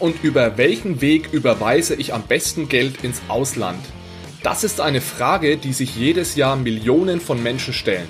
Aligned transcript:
Und 0.00 0.24
über 0.24 0.56
welchen 0.56 1.02
Weg 1.02 1.28
überweise 1.30 1.94
ich 1.94 2.14
am 2.14 2.22
besten 2.22 2.70
Geld 2.70 3.04
ins 3.04 3.20
Ausland? 3.28 3.78
Das 4.42 4.64
ist 4.64 4.80
eine 4.80 5.02
Frage, 5.02 5.58
die 5.58 5.74
sich 5.74 5.94
jedes 5.94 6.36
Jahr 6.36 6.56
Millionen 6.56 7.20
von 7.20 7.42
Menschen 7.42 7.74
stellen. 7.74 8.08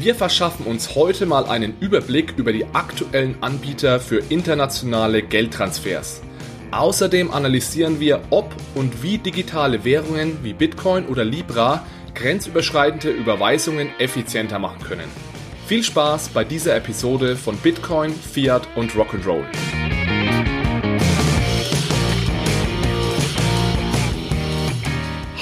Wir 0.00 0.16
verschaffen 0.16 0.66
uns 0.66 0.96
heute 0.96 1.24
mal 1.24 1.46
einen 1.46 1.76
Überblick 1.78 2.34
über 2.36 2.52
die 2.52 2.66
aktuellen 2.72 3.36
Anbieter 3.40 4.00
für 4.00 4.18
internationale 4.28 5.22
Geldtransfers. 5.22 6.20
Außerdem 6.72 7.30
analysieren 7.30 8.00
wir, 8.00 8.20
ob 8.30 8.52
und 8.74 9.04
wie 9.04 9.18
digitale 9.18 9.84
Währungen 9.84 10.42
wie 10.42 10.52
Bitcoin 10.52 11.06
oder 11.06 11.24
Libra 11.24 11.86
grenzüberschreitende 12.16 13.10
Überweisungen 13.10 13.88
effizienter 14.00 14.58
machen 14.58 14.82
können. 14.82 15.08
Viel 15.68 15.84
Spaß 15.84 16.30
bei 16.30 16.42
dieser 16.42 16.74
Episode 16.74 17.36
von 17.36 17.56
Bitcoin, 17.58 18.12
Fiat 18.12 18.66
und 18.74 18.92
Rock'n'Roll. 18.92 19.44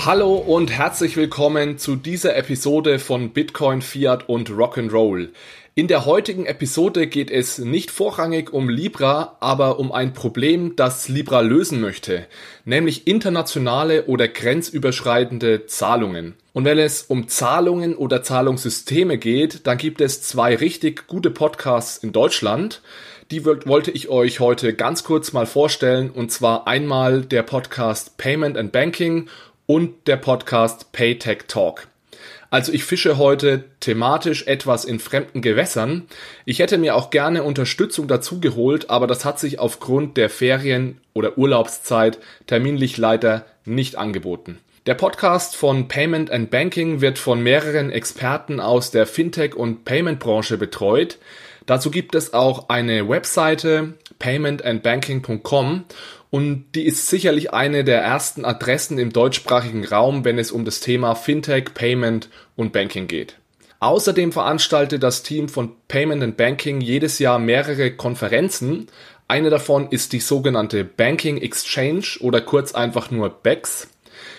Hallo 0.05 0.35
und 0.35 0.73
herzlich 0.73 1.17
willkommen 1.17 1.79
zu 1.79 1.95
dieser 1.95 2.35
Episode 2.35 2.99
von 2.99 3.31
Bitcoin, 3.31 3.83
Fiat 3.83 4.29
und 4.29 4.51
Rock'n'Roll. 4.51 5.29
In 5.77 5.87
der 5.87 6.07
heutigen 6.07 6.45
Episode 6.45 7.07
geht 7.07 7.31
es 7.31 7.59
nicht 7.59 7.93
vorrangig 7.93 8.53
um 8.53 8.69
Libra, 8.69 9.37
aber 9.39 9.79
um 9.79 9.93
ein 9.93 10.13
Problem, 10.13 10.75
das 10.75 11.09
Libra 11.09 11.41
lösen 11.43 11.81
möchte, 11.81 12.27
nämlich 12.65 13.07
internationale 13.07 14.07
oder 14.07 14.27
grenzüberschreitende 14.27 15.67
Zahlungen. 15.67 16.35
Und 16.53 16.65
wenn 16.65 16.79
es 16.81 17.05
um 17.05 17.29
Zahlungen 17.29 17.95
oder 17.95 18.25
Zahlungssysteme 18.25 19.19
geht, 19.19 19.69
dann 19.69 19.79
gibt 19.79 20.01
es 20.01 20.21
zwei 20.21 20.57
richtig 20.57 21.07
gute 21.07 21.31
Podcasts 21.31 22.03
in 22.03 22.11
Deutschland. 22.11 22.83
Die 23.31 23.47
wollte 23.47 23.93
ich 23.93 24.09
euch 24.09 24.41
heute 24.41 24.75
ganz 24.75 25.05
kurz 25.05 25.33
mal 25.33 25.47
vorstellen, 25.47 26.11
und 26.11 26.33
zwar 26.33 26.67
einmal 26.67 27.23
der 27.23 27.45
Podcast 27.45 28.19
Payment 28.19 28.59
and 28.59 28.73
Banking 28.73 29.29
und 29.73 30.07
der 30.07 30.19
Podcast 30.19 30.93
Paytech 30.93 31.45
Talk. 31.49 31.87
Also 32.51 32.73
ich 32.73 32.85
fische 32.85 33.17
heute 33.17 33.65
thematisch 33.81 34.47
etwas 34.47 34.85
in 34.85 34.99
fremden 35.01 35.41
Gewässern. 35.41 36.03
Ich 36.45 36.59
hätte 36.59 36.77
mir 36.77 36.95
auch 36.95 37.09
gerne 37.09 37.43
Unterstützung 37.43 38.07
dazu 38.07 38.39
geholt, 38.39 38.91
aber 38.91 39.07
das 39.07 39.25
hat 39.25 39.41
sich 39.41 39.59
aufgrund 39.59 40.19
der 40.19 40.29
Ferien- 40.29 40.99
oder 41.15 41.39
Urlaubszeit 41.39 42.19
terminlich 42.47 42.99
leider 42.99 43.47
nicht 43.65 43.97
angeboten. 43.97 44.59
Der 44.85 44.93
Podcast 44.93 45.57
von 45.57 45.89
Payment 45.89 46.31
and 46.31 46.51
Banking 46.51 47.01
wird 47.01 47.19
von 47.19 47.43
mehreren 47.43 47.91
Experten 47.91 48.61
aus 48.61 48.91
der 48.91 49.07
Fintech- 49.07 49.55
und 49.55 49.87
Payment-Branche 49.87 50.59
betreut. 50.59 51.17
Dazu 51.65 51.91
gibt 51.91 52.15
es 52.15 52.35
auch 52.35 52.69
eine 52.69 53.09
Webseite 53.09 53.95
paymentandbanking.com 54.19 55.85
und 56.33 56.65
die 56.75 56.87
ist 56.87 57.09
sicherlich 57.09 57.53
eine 57.53 57.85
der 57.85 58.01
ersten 58.01 58.47
Adressen 58.47 58.99
im 58.99 59.13
deutschsprachigen 59.13 59.85
Raum, 59.85 60.25
wenn 60.25 60.39
es 60.39 60.51
um 60.51 60.65
das 60.65 60.81
Thema 60.81 61.15
Fintech, 61.15 61.75
Payment 61.75 62.31
und 62.57 62.73
Banking 62.73 63.07
geht. 63.07 63.37
Außerdem 63.81 64.33
veranstaltet 64.33 65.03
das 65.03 65.23
Team 65.23 65.51
von 65.51 65.73
Payment 65.89 66.23
and 66.23 66.39
Banking 66.39 66.81
jedes 66.81 67.19
Jahr 67.19 67.39
mehrere 67.39 67.91
Konferenzen. 67.91 68.87
Eine 69.29 69.51
davon 69.51 69.89
ist 69.91 70.15
die 70.15 70.21
sogenannte 70.21 70.85
Banking 70.85 71.37
Exchange 71.37 72.17
oder 72.21 72.41
kurz 72.41 72.75
einfach 72.75 73.11
nur 73.11 73.29
BEX. 73.29 73.89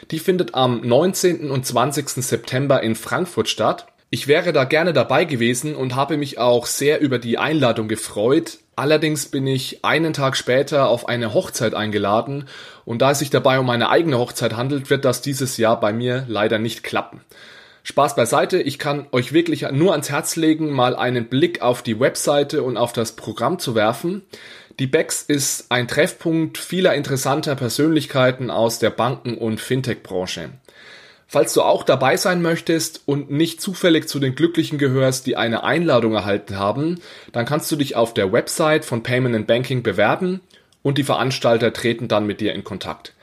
Die 0.09 0.17
findet 0.17 0.55
am 0.55 0.81
19. 0.81 1.51
und 1.51 1.63
20. 1.63 2.09
September 2.09 2.81
in 2.81 2.95
Frankfurt 2.95 3.49
statt. 3.49 3.85
Ich 4.09 4.27
wäre 4.27 4.51
da 4.51 4.63
gerne 4.63 4.93
dabei 4.93 5.25
gewesen 5.25 5.75
und 5.75 5.93
habe 5.93 6.17
mich 6.17 6.39
auch 6.39 6.65
sehr 6.65 7.01
über 7.01 7.19
die 7.19 7.37
Einladung 7.37 7.87
gefreut, 7.87 8.57
Allerdings 8.75 9.27
bin 9.27 9.45
ich 9.45 9.85
einen 9.85 10.13
Tag 10.13 10.35
später 10.35 10.87
auf 10.87 11.07
eine 11.07 11.33
Hochzeit 11.33 11.75
eingeladen 11.75 12.45
und 12.85 13.01
da 13.01 13.11
es 13.11 13.19
sich 13.19 13.29
dabei 13.29 13.59
um 13.59 13.69
eine 13.69 13.89
eigene 13.89 14.17
Hochzeit 14.17 14.55
handelt, 14.55 14.89
wird 14.89 15.05
das 15.05 15.21
dieses 15.21 15.57
Jahr 15.57 15.79
bei 15.79 15.93
mir 15.93 16.25
leider 16.27 16.57
nicht 16.57 16.83
klappen. 16.83 17.21
Spaß 17.83 18.15
beiseite, 18.15 18.61
ich 18.61 18.79
kann 18.79 19.07
euch 19.11 19.33
wirklich 19.33 19.69
nur 19.71 19.91
ans 19.91 20.09
Herz 20.09 20.37
legen, 20.37 20.71
mal 20.71 20.95
einen 20.95 21.27
Blick 21.27 21.61
auf 21.61 21.83
die 21.83 21.99
Webseite 21.99 22.63
und 22.63 22.77
auf 22.77 22.93
das 22.93 23.11
Programm 23.11 23.59
zu 23.59 23.75
werfen. 23.75 24.23
Die 24.79 24.87
BEX 24.87 25.21
ist 25.21 25.65
ein 25.69 25.87
Treffpunkt 25.87 26.57
vieler 26.57 26.95
interessanter 26.95 27.55
Persönlichkeiten 27.55 28.49
aus 28.49 28.79
der 28.79 28.89
Banken- 28.89 29.37
und 29.37 29.59
Fintech-Branche. 29.59 30.49
Falls 31.33 31.53
du 31.53 31.63
auch 31.63 31.81
dabei 31.81 32.15
sein 32.15 32.43
möchtest 32.43 33.01
und 33.07 33.31
nicht 33.31 33.59
zufällig 33.59 34.07
zu 34.07 34.19
den 34.19 34.35
Glücklichen 34.35 34.77
gehörst, 34.77 35.25
die 35.25 35.35
eine 35.35 35.63
Einladung 35.63 36.13
erhalten 36.13 36.59
haben, 36.59 36.99
dann 37.31 37.47
kannst 37.47 37.71
du 37.71 37.75
dich 37.75 37.95
auf 37.95 38.13
der 38.13 38.31
Website 38.31 38.85
von 38.85 39.01
Payment 39.01 39.35
and 39.35 39.47
Banking 39.47 39.81
bewerben 39.81 40.41
und 40.83 40.99
die 40.99 41.03
Veranstalter 41.03 41.73
treten 41.73 42.07
dann 42.07 42.27
mit 42.27 42.39
dir 42.39 42.53
in 42.53 42.63
Kontakt. 42.63 43.15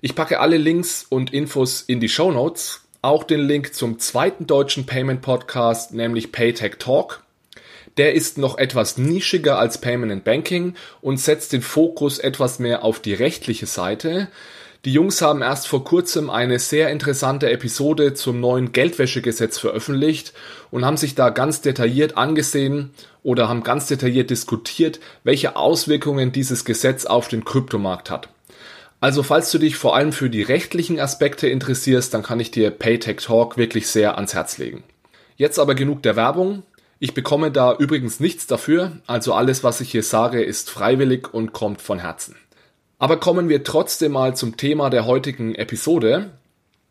Ich 0.00 0.16
packe 0.16 0.40
alle 0.40 0.56
Links 0.56 1.06
und 1.08 1.32
Infos 1.32 1.82
in 1.82 2.00
die 2.00 2.08
Show 2.08 2.32
Notes, 2.32 2.80
auch 3.00 3.22
den 3.22 3.46
Link 3.46 3.74
zum 3.74 4.00
zweiten 4.00 4.48
deutschen 4.48 4.84
Payment 4.84 5.22
Podcast, 5.22 5.94
nämlich 5.94 6.32
Paytech 6.32 6.78
Talk. 6.80 7.22
Der 7.96 8.14
ist 8.14 8.38
noch 8.38 8.58
etwas 8.58 8.98
nischiger 8.98 9.60
als 9.60 9.80
Payment 9.80 10.10
and 10.10 10.24
Banking 10.24 10.74
und 11.00 11.20
setzt 11.20 11.52
den 11.52 11.62
Fokus 11.62 12.18
etwas 12.18 12.58
mehr 12.58 12.82
auf 12.82 12.98
die 12.98 13.14
rechtliche 13.14 13.66
Seite. 13.66 14.26
Die 14.84 14.92
Jungs 14.92 15.22
haben 15.22 15.42
erst 15.42 15.68
vor 15.68 15.84
kurzem 15.84 16.28
eine 16.28 16.58
sehr 16.58 16.90
interessante 16.90 17.48
Episode 17.48 18.14
zum 18.14 18.40
neuen 18.40 18.72
Geldwäschegesetz 18.72 19.56
veröffentlicht 19.56 20.32
und 20.72 20.84
haben 20.84 20.96
sich 20.96 21.14
da 21.14 21.30
ganz 21.30 21.60
detailliert 21.60 22.16
angesehen 22.16 22.90
oder 23.22 23.48
haben 23.48 23.62
ganz 23.62 23.86
detailliert 23.86 24.30
diskutiert, 24.30 24.98
welche 25.22 25.54
Auswirkungen 25.54 26.32
dieses 26.32 26.64
Gesetz 26.64 27.04
auf 27.04 27.28
den 27.28 27.44
Kryptomarkt 27.44 28.10
hat. 28.10 28.28
Also 28.98 29.22
falls 29.22 29.52
du 29.52 29.58
dich 29.58 29.76
vor 29.76 29.94
allem 29.94 30.12
für 30.12 30.28
die 30.28 30.42
rechtlichen 30.42 30.98
Aspekte 30.98 31.46
interessierst, 31.46 32.12
dann 32.12 32.24
kann 32.24 32.40
ich 32.40 32.50
dir 32.50 32.72
Paytech 32.72 33.18
Talk 33.18 33.56
wirklich 33.56 33.86
sehr 33.86 34.16
ans 34.16 34.34
Herz 34.34 34.58
legen. 34.58 34.82
Jetzt 35.36 35.60
aber 35.60 35.76
genug 35.76 36.02
der 36.02 36.16
Werbung. 36.16 36.64
Ich 36.98 37.14
bekomme 37.14 37.52
da 37.52 37.72
übrigens 37.76 38.18
nichts 38.18 38.48
dafür, 38.48 38.98
also 39.06 39.32
alles, 39.32 39.62
was 39.62 39.80
ich 39.80 39.92
hier 39.92 40.02
sage, 40.02 40.42
ist 40.42 40.70
freiwillig 40.70 41.32
und 41.32 41.52
kommt 41.52 41.82
von 41.82 42.00
Herzen. 42.00 42.34
Aber 43.02 43.16
kommen 43.16 43.48
wir 43.48 43.64
trotzdem 43.64 44.12
mal 44.12 44.36
zum 44.36 44.56
Thema 44.56 44.88
der 44.88 45.06
heutigen 45.06 45.56
Episode. 45.56 46.30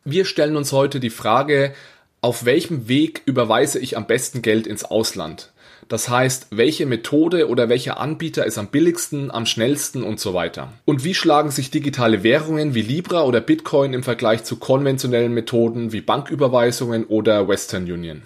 Wir 0.04 0.26
stellen 0.26 0.58
uns 0.58 0.74
heute 0.74 1.00
die 1.00 1.10
Frage, 1.10 1.74
auf 2.20 2.44
welchem 2.44 2.90
Weg 2.90 3.22
überweise 3.24 3.80
ich 3.80 3.96
am 3.96 4.08
besten 4.08 4.42
Geld 4.42 4.68
ins 4.68 4.84
Ausland? 4.84 5.54
Das 5.88 6.10
heißt, 6.10 6.48
welche 6.52 6.86
Methode 6.86 7.48
oder 7.48 7.70
welcher 7.70 7.98
Anbieter 7.98 8.46
ist 8.46 8.58
am 8.58 8.68
billigsten, 8.68 9.32
am 9.32 9.46
schnellsten 9.46 10.04
und 10.04 10.20
so 10.20 10.34
weiter. 10.34 10.74
Und 10.84 11.06
wie 11.06 11.14
schlagen 11.14 11.50
sich 11.50 11.72
digitale 11.72 12.24
Währungen 12.24 12.76
wie 12.76 12.82
Libra 12.82 13.24
oder 13.24 13.40
Bitcoin 13.40 13.94
im 13.94 14.04
Vergleich 14.04 14.44
zu 14.44 14.58
konventionellen 14.58 15.34
Methoden 15.34 15.94
wie 15.94 16.02
Banküberweisungen 16.02 17.06
oder 17.06 17.48
Western 17.48 17.90
Union? 17.90 18.24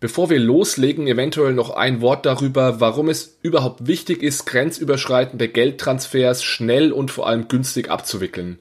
Bevor 0.00 0.30
wir 0.30 0.38
loslegen, 0.38 1.08
eventuell 1.08 1.54
noch 1.54 1.70
ein 1.70 2.00
Wort 2.00 2.24
darüber, 2.24 2.80
warum 2.80 3.08
es 3.08 3.38
überhaupt 3.42 3.88
wichtig 3.88 4.22
ist, 4.22 4.46
grenzüberschreitende 4.46 5.48
Geldtransfers 5.48 6.44
schnell 6.44 6.92
und 6.92 7.10
vor 7.10 7.26
allem 7.26 7.48
günstig 7.48 7.90
abzuwickeln. 7.90 8.60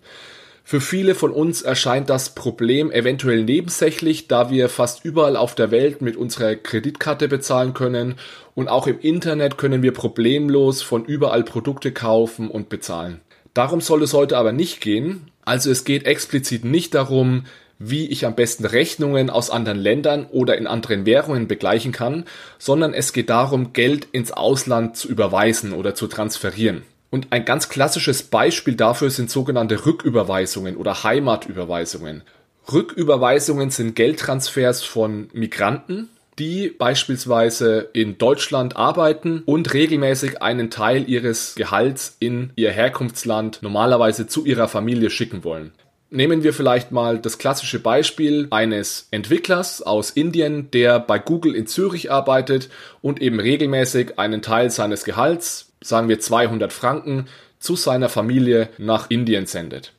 Für 0.63 0.81
viele 0.81 1.15
von 1.15 1.31
uns 1.31 1.61
erscheint 1.61 2.09
das 2.09 2.35
Problem 2.35 2.91
eventuell 2.91 3.45
nebensächlich, 3.45 4.27
da 4.27 4.49
wir 4.49 4.67
fast 4.67 5.05
überall 5.05 5.37
auf 5.37 5.53
der 5.53 5.69
Welt 5.71 6.01
mit 6.01 6.17
unserer 6.17 6.55
Kreditkarte 6.55 7.27
bezahlen 7.27 7.73
können 7.75 8.15
und 8.55 8.67
auch 8.67 8.87
im 8.87 8.99
Internet 8.99 9.57
können 9.57 9.83
wir 9.83 9.93
problemlos 9.93 10.81
von 10.81 11.05
überall 11.05 11.43
Produkte 11.43 11.91
kaufen 11.91 12.49
und 12.49 12.67
bezahlen. 12.67 13.21
Darum 13.53 13.79
soll 13.79 14.03
es 14.03 14.13
heute 14.13 14.37
aber 14.37 14.51
nicht 14.51 14.81
gehen. 14.81 15.31
Also 15.45 15.71
es 15.71 15.85
geht 15.85 16.05
explizit 16.05 16.65
nicht 16.65 16.95
darum, 16.95 17.45
wie 17.79 18.07
ich 18.07 18.25
am 18.25 18.35
besten 18.35 18.65
Rechnungen 18.65 19.29
aus 19.29 19.49
anderen 19.49 19.77
Ländern 19.77 20.25
oder 20.25 20.57
in 20.57 20.67
anderen 20.67 21.05
Währungen 21.05 21.47
begleichen 21.47 21.91
kann, 21.91 22.25
sondern 22.57 22.93
es 22.93 23.13
geht 23.13 23.29
darum, 23.29 23.73
Geld 23.73 24.07
ins 24.11 24.31
Ausland 24.31 24.97
zu 24.97 25.07
überweisen 25.07 25.73
oder 25.73 25.95
zu 25.95 26.07
transferieren. 26.07 26.83
Und 27.09 27.27
ein 27.31 27.45
ganz 27.45 27.69
klassisches 27.69 28.23
Beispiel 28.23 28.75
dafür 28.75 29.09
sind 29.09 29.31
sogenannte 29.31 29.85
Rücküberweisungen 29.85 30.75
oder 30.75 31.03
Heimatüberweisungen. 31.03 32.23
Rücküberweisungen 32.71 33.69
sind 33.69 33.95
Geldtransfers 33.95 34.83
von 34.83 35.29
Migranten, 35.33 36.09
die 36.37 36.69
beispielsweise 36.69 37.89
in 37.93 38.17
Deutschland 38.17 38.75
arbeiten 38.75 39.41
und 39.45 39.73
regelmäßig 39.73 40.41
einen 40.41 40.69
Teil 40.69 41.09
ihres 41.09 41.55
Gehalts 41.55 42.17
in 42.19 42.51
ihr 42.55 42.71
Herkunftsland 42.71 43.59
normalerweise 43.61 44.27
zu 44.27 44.45
ihrer 44.45 44.67
Familie 44.67 45.09
schicken 45.09 45.43
wollen. 45.43 45.71
Nehmen 46.09 46.41
wir 46.41 46.53
vielleicht 46.53 46.93
mal 46.93 47.19
das 47.19 47.37
klassische 47.37 47.79
Beispiel 47.79 48.47
eines 48.49 49.09
Entwicklers 49.11 49.81
aus 49.81 50.09
Indien, 50.09 50.71
der 50.71 51.01
bei 51.01 51.19
Google 51.19 51.53
in 51.53 51.67
Zürich 51.67 52.09
arbeitet 52.11 52.69
und 53.01 53.21
eben 53.21 53.41
regelmäßig 53.41 54.17
einen 54.17 54.41
Teil 54.41 54.69
seines 54.69 55.03
Gehalts, 55.03 55.73
sagen 55.81 56.07
wir 56.07 56.21
200 56.21 56.71
Franken, 56.71 57.27
zu 57.59 57.75
seiner 57.75 58.07
Familie 58.07 58.69
nach 58.77 59.09
Indien 59.09 59.47
sendet. 59.47 59.91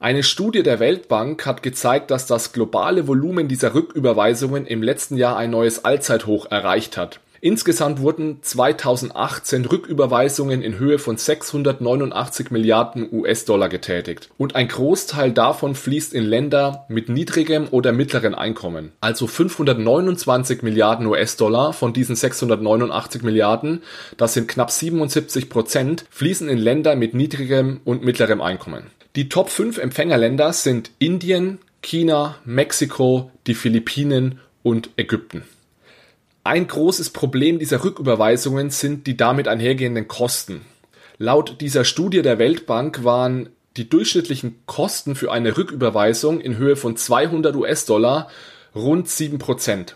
Eine 0.00 0.22
Studie 0.22 0.62
der 0.62 0.80
Weltbank 0.80 1.46
hat 1.46 1.62
gezeigt, 1.62 2.10
dass 2.10 2.26
das 2.26 2.52
globale 2.52 3.08
Volumen 3.08 3.48
dieser 3.48 3.72
Rücküberweisungen 3.72 4.66
im 4.66 4.82
letzten 4.82 5.16
Jahr 5.16 5.38
ein 5.38 5.50
neues 5.50 5.86
Allzeithoch 5.86 6.50
erreicht 6.50 6.98
hat. 6.98 7.20
Insgesamt 7.44 8.00
wurden 8.00 8.38
2018 8.40 9.66
Rücküberweisungen 9.66 10.62
in 10.62 10.78
Höhe 10.78 10.98
von 10.98 11.18
689 11.18 12.50
Milliarden 12.50 13.06
US-Dollar 13.12 13.68
getätigt. 13.68 14.30
Und 14.38 14.56
ein 14.56 14.66
Großteil 14.66 15.30
davon 15.30 15.74
fließt 15.74 16.14
in 16.14 16.24
Länder 16.24 16.86
mit 16.88 17.10
niedrigem 17.10 17.68
oder 17.70 17.92
mittleren 17.92 18.34
Einkommen. 18.34 18.92
Also 19.02 19.26
529 19.26 20.62
Milliarden 20.62 21.04
US-Dollar 21.04 21.74
von 21.74 21.92
diesen 21.92 22.16
689 22.16 23.22
Milliarden, 23.22 23.82
das 24.16 24.32
sind 24.32 24.48
knapp 24.48 24.70
77 24.70 25.50
Prozent, 25.50 26.06
fließen 26.08 26.48
in 26.48 26.56
Länder 26.56 26.96
mit 26.96 27.12
niedrigem 27.12 27.82
und 27.84 28.02
mittlerem 28.02 28.40
Einkommen. 28.40 28.84
Die 29.16 29.28
Top 29.28 29.50
5 29.50 29.76
Empfängerländer 29.76 30.54
sind 30.54 30.92
Indien, 30.98 31.58
China, 31.82 32.36
Mexiko, 32.46 33.30
die 33.46 33.54
Philippinen 33.54 34.40
und 34.62 34.88
Ägypten. 34.96 35.42
Ein 36.46 36.66
großes 36.66 37.08
Problem 37.08 37.58
dieser 37.58 37.82
Rücküberweisungen 37.82 38.68
sind 38.68 39.06
die 39.06 39.16
damit 39.16 39.48
einhergehenden 39.48 40.08
Kosten. 40.08 40.60
Laut 41.16 41.62
dieser 41.62 41.86
Studie 41.86 42.20
der 42.20 42.38
Weltbank 42.38 43.02
waren 43.02 43.48
die 43.78 43.88
durchschnittlichen 43.88 44.58
Kosten 44.66 45.14
für 45.14 45.32
eine 45.32 45.56
Rücküberweisung 45.56 46.42
in 46.42 46.58
Höhe 46.58 46.76
von 46.76 46.98
200 46.98 47.56
US-Dollar 47.56 48.28
rund 48.74 49.08
7%. 49.08 49.94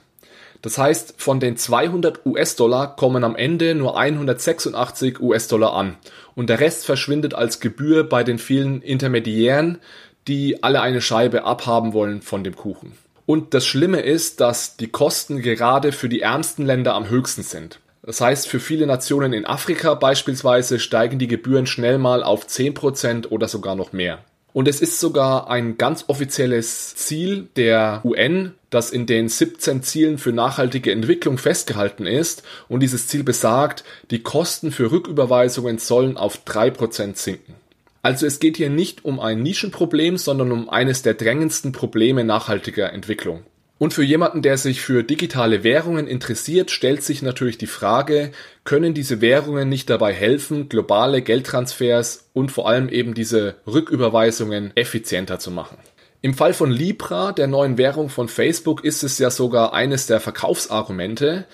Das 0.62 0.78
heißt, 0.78 1.16
von 1.18 1.38
den 1.38 1.58
200 1.58 2.24
US-Dollar 2.24 2.96
kommen 2.96 3.24
am 3.24 3.36
Ende 3.36 3.74
nur 3.74 3.98
186 3.98 5.20
US-Dollar 5.20 5.74
an 5.74 5.98
und 6.34 6.48
der 6.48 6.60
Rest 6.60 6.86
verschwindet 6.86 7.34
als 7.34 7.60
Gebühr 7.60 8.08
bei 8.08 8.24
den 8.24 8.38
vielen 8.38 8.80
Intermediären, 8.80 9.80
die 10.26 10.62
alle 10.62 10.80
eine 10.80 11.02
Scheibe 11.02 11.44
abhaben 11.44 11.92
wollen 11.92 12.22
von 12.22 12.42
dem 12.42 12.56
Kuchen. 12.56 12.94
Und 13.28 13.52
das 13.52 13.66
Schlimme 13.66 14.00
ist, 14.00 14.40
dass 14.40 14.78
die 14.78 14.88
Kosten 14.88 15.42
gerade 15.42 15.92
für 15.92 16.08
die 16.08 16.22
ärmsten 16.22 16.64
Länder 16.64 16.94
am 16.94 17.10
höchsten 17.10 17.42
sind. 17.42 17.78
Das 18.02 18.22
heißt, 18.22 18.48
für 18.48 18.58
viele 18.58 18.86
Nationen 18.86 19.34
in 19.34 19.44
Afrika 19.44 19.92
beispielsweise 19.96 20.78
steigen 20.78 21.18
die 21.18 21.28
Gebühren 21.28 21.66
schnell 21.66 21.98
mal 21.98 22.22
auf 22.22 22.46
10% 22.46 23.26
oder 23.28 23.46
sogar 23.46 23.76
noch 23.76 23.92
mehr. 23.92 24.20
Und 24.54 24.66
es 24.66 24.80
ist 24.80 24.98
sogar 24.98 25.50
ein 25.50 25.76
ganz 25.76 26.06
offizielles 26.06 26.96
Ziel 26.96 27.48
der 27.56 28.00
UN, 28.02 28.54
das 28.70 28.88
in 28.88 29.04
den 29.04 29.28
17 29.28 29.82
Zielen 29.82 30.16
für 30.16 30.32
nachhaltige 30.32 30.90
Entwicklung 30.90 31.36
festgehalten 31.36 32.06
ist. 32.06 32.44
Und 32.66 32.80
dieses 32.80 33.08
Ziel 33.08 33.24
besagt, 33.24 33.84
die 34.10 34.22
Kosten 34.22 34.72
für 34.72 34.90
Rücküberweisungen 34.90 35.76
sollen 35.76 36.16
auf 36.16 36.46
3% 36.46 37.14
sinken. 37.14 37.57
Also 38.02 38.26
es 38.26 38.40
geht 38.40 38.56
hier 38.56 38.70
nicht 38.70 39.04
um 39.04 39.20
ein 39.20 39.42
Nischenproblem, 39.42 40.16
sondern 40.16 40.52
um 40.52 40.68
eines 40.68 41.02
der 41.02 41.14
drängendsten 41.14 41.72
Probleme 41.72 42.24
nachhaltiger 42.24 42.92
Entwicklung. 42.92 43.42
Und 43.78 43.94
für 43.94 44.02
jemanden, 44.02 44.42
der 44.42 44.58
sich 44.58 44.80
für 44.80 45.04
digitale 45.04 45.62
Währungen 45.62 46.08
interessiert, 46.08 46.72
stellt 46.72 47.04
sich 47.04 47.22
natürlich 47.22 47.58
die 47.58 47.68
Frage, 47.68 48.32
können 48.64 48.92
diese 48.92 49.20
Währungen 49.20 49.68
nicht 49.68 49.88
dabei 49.88 50.12
helfen, 50.12 50.68
globale 50.68 51.22
Geldtransfers 51.22 52.28
und 52.32 52.50
vor 52.50 52.68
allem 52.68 52.88
eben 52.88 53.14
diese 53.14 53.54
Rücküberweisungen 53.66 54.72
effizienter 54.74 55.38
zu 55.38 55.52
machen? 55.52 55.78
Im 56.20 56.34
Fall 56.34 56.52
von 56.54 56.72
Libra, 56.72 57.30
der 57.30 57.46
neuen 57.46 57.78
Währung 57.78 58.08
von 58.08 58.26
Facebook, 58.26 58.84
ist 58.84 59.04
es 59.04 59.18
ja 59.18 59.30
sogar 59.30 59.72
eines 59.72 60.08
der 60.08 60.18
Verkaufsargumente. 60.18 61.46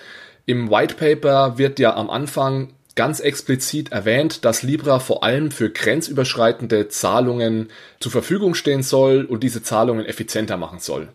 Im 0.47 0.71
White 0.71 0.95
Paper 0.95 1.59
wird 1.59 1.77
ja 1.77 1.95
am 1.95 2.09
Anfang 2.09 2.73
ganz 2.95 3.19
explizit 3.19 3.91
erwähnt, 3.91 4.45
dass 4.45 4.63
Libra 4.63 4.99
vor 4.99 5.23
allem 5.23 5.51
für 5.51 5.69
grenzüberschreitende 5.69 6.87
Zahlungen 6.87 7.69
zur 7.99 8.11
Verfügung 8.11 8.55
stehen 8.55 8.83
soll 8.83 9.25
und 9.25 9.43
diese 9.43 9.61
Zahlungen 9.61 10.05
effizienter 10.05 10.57
machen 10.57 10.79
soll. 10.79 11.09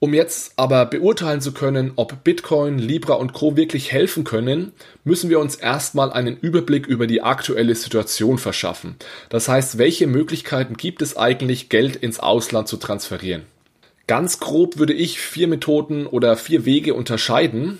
Um 0.00 0.14
jetzt 0.14 0.52
aber 0.54 0.86
beurteilen 0.86 1.40
zu 1.40 1.52
können, 1.52 1.92
ob 1.96 2.22
Bitcoin, 2.22 2.78
Libra 2.78 3.14
und 3.14 3.32
Co 3.32 3.56
wirklich 3.56 3.90
helfen 3.90 4.22
können, 4.22 4.72
müssen 5.02 5.28
wir 5.28 5.40
uns 5.40 5.56
erstmal 5.56 6.12
einen 6.12 6.36
Überblick 6.36 6.86
über 6.86 7.08
die 7.08 7.20
aktuelle 7.20 7.74
Situation 7.74 8.38
verschaffen. 8.38 8.94
Das 9.28 9.48
heißt, 9.48 9.76
welche 9.76 10.06
Möglichkeiten 10.06 10.76
gibt 10.76 11.02
es 11.02 11.16
eigentlich, 11.16 11.68
Geld 11.68 11.96
ins 11.96 12.20
Ausland 12.20 12.68
zu 12.68 12.76
transferieren? 12.76 13.42
Ganz 14.06 14.38
grob 14.38 14.78
würde 14.78 14.94
ich 14.94 15.18
vier 15.18 15.48
Methoden 15.48 16.06
oder 16.06 16.36
vier 16.36 16.64
Wege 16.64 16.94
unterscheiden. 16.94 17.78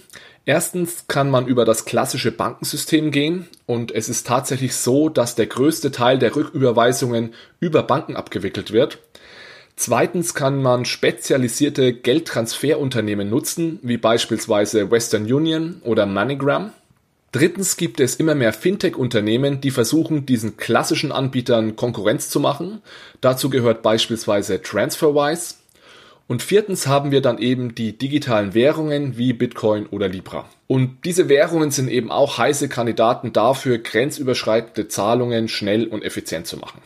Erstens 0.48 1.04
kann 1.08 1.30
man 1.30 1.46
über 1.46 1.66
das 1.66 1.84
klassische 1.84 2.32
Bankensystem 2.32 3.10
gehen 3.10 3.46
und 3.66 3.92
es 3.94 4.08
ist 4.08 4.26
tatsächlich 4.26 4.74
so, 4.74 5.10
dass 5.10 5.34
der 5.34 5.44
größte 5.44 5.92
Teil 5.92 6.18
der 6.18 6.34
Rücküberweisungen 6.34 7.34
über 7.60 7.82
Banken 7.82 8.16
abgewickelt 8.16 8.72
wird. 8.72 8.96
Zweitens 9.76 10.32
kann 10.32 10.62
man 10.62 10.86
spezialisierte 10.86 11.92
Geldtransferunternehmen 11.92 13.28
nutzen, 13.28 13.78
wie 13.82 13.98
beispielsweise 13.98 14.90
Western 14.90 15.30
Union 15.30 15.82
oder 15.84 16.06
MoneyGram. 16.06 16.72
Drittens 17.32 17.76
gibt 17.76 18.00
es 18.00 18.16
immer 18.16 18.34
mehr 18.34 18.54
Fintech-Unternehmen, 18.54 19.60
die 19.60 19.70
versuchen, 19.70 20.24
diesen 20.24 20.56
klassischen 20.56 21.12
Anbietern 21.12 21.76
Konkurrenz 21.76 22.30
zu 22.30 22.40
machen. 22.40 22.80
Dazu 23.20 23.50
gehört 23.50 23.82
beispielsweise 23.82 24.62
TransferWise. 24.62 25.56
Und 26.28 26.42
viertens 26.42 26.86
haben 26.86 27.10
wir 27.10 27.22
dann 27.22 27.38
eben 27.38 27.74
die 27.74 27.96
digitalen 27.96 28.52
Währungen 28.52 29.16
wie 29.16 29.32
Bitcoin 29.32 29.86
oder 29.86 30.08
Libra. 30.08 30.44
Und 30.66 31.06
diese 31.06 31.30
Währungen 31.30 31.70
sind 31.70 31.88
eben 31.88 32.10
auch 32.10 32.36
heiße 32.36 32.68
Kandidaten 32.68 33.32
dafür, 33.32 33.78
grenzüberschreitende 33.78 34.88
Zahlungen 34.88 35.48
schnell 35.48 35.86
und 35.86 36.04
effizient 36.04 36.46
zu 36.46 36.58
machen. 36.58 36.82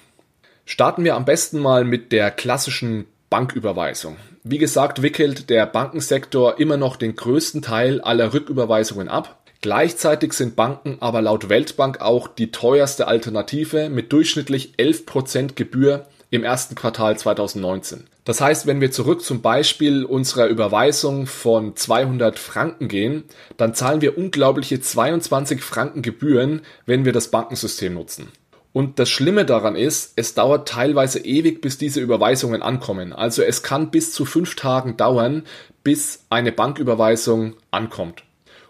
Starten 0.65 1.03
wir 1.03 1.17
am 1.17 1.25
besten 1.25 1.59
mal 1.59 1.85
mit 1.85 2.13
der 2.13 2.31
klassischen 2.31 3.07
Banküberweisung. 3.31 4.17
Wie 4.45 4.59
gesagt, 4.59 5.03
wickelt 5.03 5.51
der 5.51 5.67
Bankensektor 5.67 6.61
immer 6.61 6.77
noch 6.77 6.95
den 6.95 7.17
größten 7.17 7.63
Teil 7.63 8.01
aller 8.01 8.33
Rücküberweisungen 8.33 9.09
ab. 9.09 9.43
Gleichzeitig 9.61 10.35
sind 10.35 10.55
Banken 10.55 10.99
aber 11.01 11.21
laut 11.21 11.49
Weltbank 11.49 12.01
auch 12.01 12.29
die 12.29 12.53
teuerste 12.53 13.09
Alternative 13.09 13.89
mit 13.89 14.13
durchschnittlich 14.13 14.75
11% 14.79 15.55
Gebühr 15.55 16.07
im 16.31 16.45
ersten 16.45 16.77
Quartal 16.77 17.19
2019. 17.19 18.05
Das 18.25 18.41
heißt, 18.41 18.67
wenn 18.67 18.81
wir 18.81 18.93
zurück 18.93 19.23
zum 19.23 19.43
Beispiel 19.43 20.05
unserer 20.05 20.47
Überweisung 20.47 21.27
von 21.27 21.75
200 21.75 22.39
Franken 22.39 22.87
gehen, 22.87 23.25
dann 23.57 23.75
zahlen 23.75 24.01
wir 24.01 24.17
unglaubliche 24.17 24.81
22 24.81 25.61
Franken 25.61 26.03
Gebühren, 26.03 26.63
wenn 26.87 27.05
wir 27.05 27.13
das 27.13 27.29
Bankensystem 27.29 27.95
nutzen. 27.95 28.29
Und 28.73 28.99
das 28.99 29.11
Schlimme 29.11 29.45
daran 29.45 29.77
ist, 29.77 30.13
es 30.17 30.35
dauert 30.35 30.69
teilweise 30.69 31.19
ewig, 31.19 31.61
bis 31.61 31.79
diese 31.79 32.01
Überweisungen 32.01 32.63
ankommen. 32.63 33.13
Also 33.13 33.43
es 33.43 33.63
kann 33.63 33.91
bis 33.91 34.13
zu 34.13 34.25
fünf 34.25 34.55
Tagen 34.55 34.97
dauern, 34.97 35.43
bis 35.83 36.25
eine 36.31 36.53
Banküberweisung 36.53 37.55
ankommt. 37.71 38.23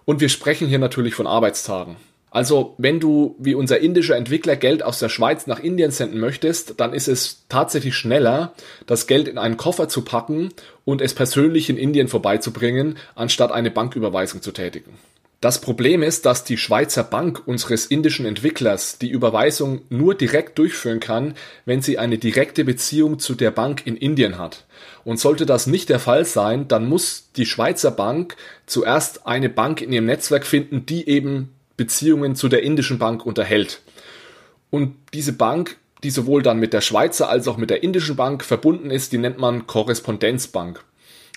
Und 0.05 0.21
wir 0.21 0.29
sprechen 0.29 0.67
hier 0.67 0.81
natürlich 0.81 1.15
von 1.15 1.27
Arbeitstagen. 1.27 1.97
Also 2.33 2.75
wenn 2.79 2.99
du 2.99 3.37
wie 3.39 3.55
unser 3.55 3.81
indischer 3.81 4.17
Entwickler 4.17 4.57
Geld 4.57 4.83
aus 4.83 4.99
der 4.99 5.11
Schweiz 5.11 5.47
nach 5.47 5.61
Indien 5.61 5.91
senden 5.91 6.19
möchtest, 6.19 6.81
dann 6.81 6.95
ist 6.95 7.07
es 7.07 7.45
tatsächlich 7.51 7.95
schneller, 7.95 8.55
das 8.87 9.07
Geld 9.07 9.29
in 9.29 9.37
einen 9.37 9.59
Koffer 9.59 9.87
zu 9.87 10.01
packen 10.01 10.49
und 10.87 11.03
es 11.03 11.13
persönlich 11.13 11.69
in 11.69 11.77
Indien 11.77 12.09
vorbeizubringen, 12.09 12.97
anstatt 13.15 13.53
eine 13.53 13.71
Banküberweisung 13.71 14.41
zu 14.41 14.51
tätigen. 14.51 14.99
Das 15.43 15.61
Problem 15.61 16.03
ist, 16.03 16.25
dass 16.25 16.45
die 16.45 16.57
Schweizer 16.57 17.05
Bank 17.05 17.43
unseres 17.47 17.85
indischen 17.85 18.25
Entwicklers 18.25 18.97
die 18.97 19.11
Überweisung 19.11 19.83
nur 19.91 20.15
direkt 20.15 20.57
durchführen 20.57 21.01
kann, 21.01 21.35
wenn 21.67 21.83
sie 21.83 21.99
eine 21.99 22.17
direkte 22.17 22.65
Beziehung 22.65 23.19
zu 23.19 23.35
der 23.35 23.51
Bank 23.51 23.83
in 23.85 23.97
Indien 23.97 24.39
hat. 24.39 24.65
Und 25.05 25.21
sollte 25.21 25.45
das 25.45 25.67
nicht 25.67 25.91
der 25.91 25.99
Fall 25.99 26.25
sein, 26.25 26.67
dann 26.69 26.89
muss 26.89 27.31
die 27.37 27.45
Schweizer 27.45 27.91
Bank 27.91 28.37
zuerst 28.67 29.27
eine 29.27 29.51
Bank 29.51 29.83
in 29.83 29.93
ihrem 29.93 30.07
Netzwerk 30.07 30.47
finden, 30.47 30.87
die 30.87 31.09
eben 31.09 31.51
Beziehungen 31.83 32.37
zu 32.37 32.49
der 32.49 32.63
indischen 32.63 33.01
Bank 33.01 33.27
unterhält. 33.27 33.81
Und 34.71 34.95
diese 35.13 35.33
Bank, 35.33 35.79
die 36.05 36.11
sowohl 36.11 36.41
dann 36.45 36.61
mit 36.61 36.73
der 36.73 36.81
Schweizer 36.81 37.29
als 37.29 37.49
auch 37.49 37.57
mit 37.57 37.71
der 37.71 37.83
indischen 37.83 38.15
Bank 38.15 38.45
verbunden 38.45 38.93
ist, 38.93 39.11
die 39.11 39.19
nennt 39.19 39.39
man 39.39 39.67
Korrespondenzbank. 39.67 40.85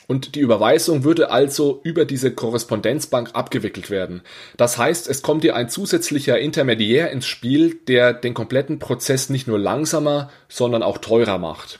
Und 0.06 0.36
die 0.36 0.42
Überweisung 0.42 1.04
würde 1.04 1.32
also 1.32 1.82
über 1.84 2.06
diese 2.06 2.32
Korrespondenzbank 2.32 3.32
abgewickelt 3.34 3.90
werden. 3.90 4.22
Das 4.56 4.78
heißt, 4.78 5.08
es 5.08 5.24
kommt 5.24 5.42
hier 5.42 5.56
ein 5.56 5.68
zusätzlicher 5.68 6.38
Intermediär 6.38 7.10
ins 7.10 7.25
Spiel, 7.25 7.80
der 7.88 8.14
den 8.14 8.36
kompletten 8.36 8.78
Prozess 8.78 9.32
nicht 9.32 9.48
nur 9.48 9.58
langsamer, 9.58 10.30
sondern 10.48 10.84
auch 10.84 11.00
teurer 11.00 11.40
macht. 11.40 11.80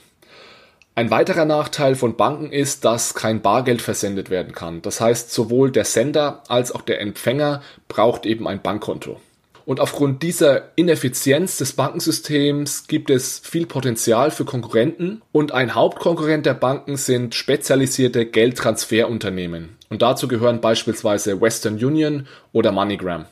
Ein 0.98 1.10
weiterer 1.10 1.44
Nachteil 1.44 1.94
von 1.94 2.16
Banken 2.16 2.50
ist, 2.50 2.86
dass 2.86 3.12
kein 3.14 3.42
Bargeld 3.42 3.82
versendet 3.82 4.30
werden 4.30 4.54
kann. 4.54 4.80
Das 4.80 4.98
heißt, 4.98 5.30
sowohl 5.30 5.70
der 5.70 5.84
Sender 5.84 6.42
als 6.48 6.72
auch 6.72 6.80
der 6.80 7.02
Empfänger 7.02 7.60
braucht 7.86 8.24
eben 8.24 8.48
ein 8.48 8.62
Bankkonto. 8.62 9.20
Und 9.66 9.78
aufgrund 9.78 10.22
dieser 10.22 10.70
Ineffizienz 10.74 11.58
des 11.58 11.74
Bankensystems 11.74 12.86
gibt 12.86 13.10
es 13.10 13.40
viel 13.40 13.66
Potenzial 13.66 14.30
für 14.30 14.46
Konkurrenten 14.46 15.20
und 15.32 15.52
ein 15.52 15.74
Hauptkonkurrent 15.74 16.46
der 16.46 16.54
Banken 16.54 16.96
sind 16.96 17.34
spezialisierte 17.34 18.24
Geldtransferunternehmen. 18.24 19.76
Und 19.90 20.00
dazu 20.00 20.28
gehören 20.28 20.62
beispielsweise 20.62 21.42
Western 21.42 21.74
Union 21.74 22.26
oder 22.52 22.72
MoneyGram. 22.72 23.26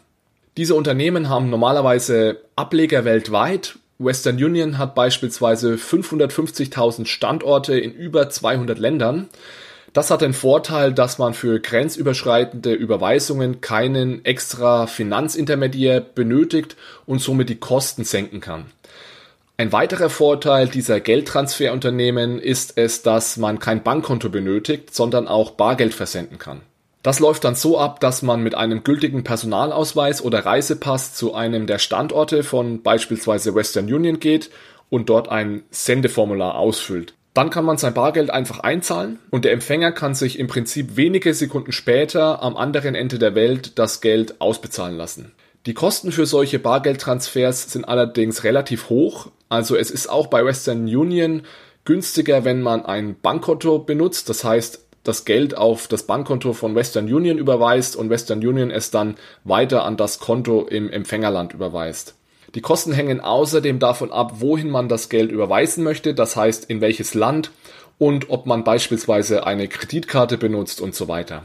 Diese 0.58 0.74
Unternehmen 0.74 1.30
haben 1.30 1.48
normalerweise 1.48 2.42
Ableger 2.56 3.06
weltweit 3.06 3.78
Western 3.98 4.42
Union 4.42 4.78
hat 4.78 4.94
beispielsweise 4.94 5.74
550.000 5.74 7.06
Standorte 7.06 7.78
in 7.78 7.92
über 7.92 8.28
200 8.28 8.78
Ländern. 8.78 9.28
Das 9.92 10.10
hat 10.10 10.22
den 10.22 10.34
Vorteil, 10.34 10.92
dass 10.92 11.18
man 11.18 11.34
für 11.34 11.60
grenzüberschreitende 11.60 12.72
Überweisungen 12.72 13.60
keinen 13.60 14.24
extra 14.24 14.88
Finanzintermediär 14.88 16.00
benötigt 16.00 16.76
und 17.06 17.20
somit 17.20 17.48
die 17.48 17.60
Kosten 17.60 18.02
senken 18.02 18.40
kann. 18.40 18.66
Ein 19.56 19.70
weiterer 19.70 20.10
Vorteil 20.10 20.66
dieser 20.66 20.98
Geldtransferunternehmen 20.98 22.40
ist 22.40 22.76
es, 22.76 23.02
dass 23.02 23.36
man 23.36 23.60
kein 23.60 23.84
Bankkonto 23.84 24.28
benötigt, 24.28 24.92
sondern 24.92 25.28
auch 25.28 25.52
Bargeld 25.52 25.94
versenden 25.94 26.38
kann. 26.38 26.62
Das 27.04 27.20
läuft 27.20 27.44
dann 27.44 27.54
so 27.54 27.78
ab, 27.78 28.00
dass 28.00 28.22
man 28.22 28.42
mit 28.42 28.54
einem 28.54 28.82
gültigen 28.82 29.24
Personalausweis 29.24 30.24
oder 30.24 30.46
Reisepass 30.46 31.12
zu 31.12 31.34
einem 31.34 31.66
der 31.66 31.78
Standorte 31.78 32.42
von 32.42 32.82
beispielsweise 32.82 33.54
Western 33.54 33.92
Union 33.92 34.20
geht 34.20 34.48
und 34.88 35.10
dort 35.10 35.28
ein 35.28 35.64
Sendeformular 35.68 36.54
ausfüllt. 36.54 37.12
Dann 37.34 37.50
kann 37.50 37.66
man 37.66 37.76
sein 37.76 37.92
Bargeld 37.92 38.30
einfach 38.30 38.60
einzahlen 38.60 39.18
und 39.30 39.44
der 39.44 39.52
Empfänger 39.52 39.92
kann 39.92 40.14
sich 40.14 40.38
im 40.38 40.46
Prinzip 40.46 40.96
wenige 40.96 41.34
Sekunden 41.34 41.72
später 41.72 42.42
am 42.42 42.56
anderen 42.56 42.94
Ende 42.94 43.18
der 43.18 43.34
Welt 43.34 43.78
das 43.78 44.00
Geld 44.00 44.40
ausbezahlen 44.40 44.96
lassen. 44.96 45.32
Die 45.66 45.74
Kosten 45.74 46.10
für 46.10 46.24
solche 46.24 46.58
Bargeldtransfers 46.58 47.70
sind 47.70 47.84
allerdings 47.86 48.44
relativ 48.44 48.88
hoch, 48.88 49.30
also 49.50 49.76
es 49.76 49.90
ist 49.90 50.08
auch 50.08 50.28
bei 50.28 50.42
Western 50.42 50.84
Union 50.84 51.42
günstiger, 51.84 52.44
wenn 52.44 52.62
man 52.62 52.86
ein 52.86 53.16
Bankkonto 53.20 53.78
benutzt, 53.78 54.30
das 54.30 54.42
heißt 54.42 54.83
das 55.04 55.24
Geld 55.24 55.56
auf 55.56 55.86
das 55.86 56.04
Bankkonto 56.04 56.54
von 56.54 56.74
Western 56.74 57.12
Union 57.12 57.38
überweist 57.38 57.94
und 57.94 58.10
Western 58.10 58.44
Union 58.44 58.70
es 58.70 58.90
dann 58.90 59.16
weiter 59.44 59.84
an 59.84 59.96
das 59.96 60.18
Konto 60.18 60.62
im 60.62 60.90
Empfängerland 60.90 61.52
überweist. 61.52 62.14
Die 62.54 62.60
Kosten 62.60 62.92
hängen 62.92 63.20
außerdem 63.20 63.78
davon 63.78 64.12
ab, 64.12 64.34
wohin 64.40 64.70
man 64.70 64.88
das 64.88 65.08
Geld 65.08 65.30
überweisen 65.30 65.84
möchte, 65.84 66.14
das 66.14 66.36
heißt 66.36 66.64
in 66.64 66.80
welches 66.80 67.14
Land 67.14 67.50
und 67.98 68.30
ob 68.30 68.46
man 68.46 68.64
beispielsweise 68.64 69.46
eine 69.46 69.68
Kreditkarte 69.68 70.38
benutzt 70.38 70.80
und 70.80 70.94
so 70.94 71.08
weiter. 71.08 71.44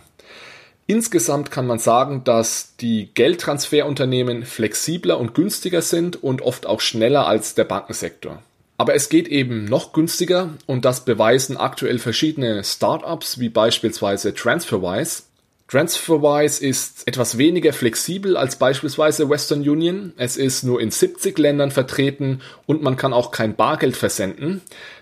Insgesamt 0.87 1.51
kann 1.51 1.67
man 1.67 1.77
sagen, 1.77 2.23
dass 2.23 2.75
die 2.77 3.13
Geldtransferunternehmen 3.13 4.43
flexibler 4.43 5.19
und 5.19 5.35
günstiger 5.35 5.83
sind 5.83 6.23
und 6.23 6.41
oft 6.41 6.65
auch 6.65 6.81
schneller 6.81 7.27
als 7.27 7.53
der 7.53 7.65
Bankensektor. 7.65 8.41
Aber 8.79 8.95
es 8.95 9.09
geht 9.09 9.27
eben 9.27 9.65
noch 9.65 9.91
günstiger 9.91 10.51
und 10.65 10.85
das 10.85 11.03
beweisen 11.03 11.57
aktuell 11.57 11.99
verschiedene 11.99 12.63
Startups 12.63 13.37
wie 13.37 13.49
beispielsweise 13.49 14.33
TransferWise. 14.33 15.23
TransferWise 15.67 16.65
ist 16.65 17.05
etwas 17.05 17.37
weniger 17.37 17.73
flexibel 17.73 18.37
als 18.37 18.55
beispielsweise 18.55 19.29
Western 19.29 19.67
Union. 19.67 20.13
Es 20.15 20.37
ist 20.37 20.63
nur 20.63 20.79
in 20.79 20.91
70 20.91 21.37
Ländern 21.37 21.71
vertreten 21.71 22.39
und 22.67 22.81
man 22.81 22.95
kann 22.95 23.11
auch 23.11 23.31
kein 23.31 23.57
Bargeld 23.57 23.97
versenden. 23.97 24.61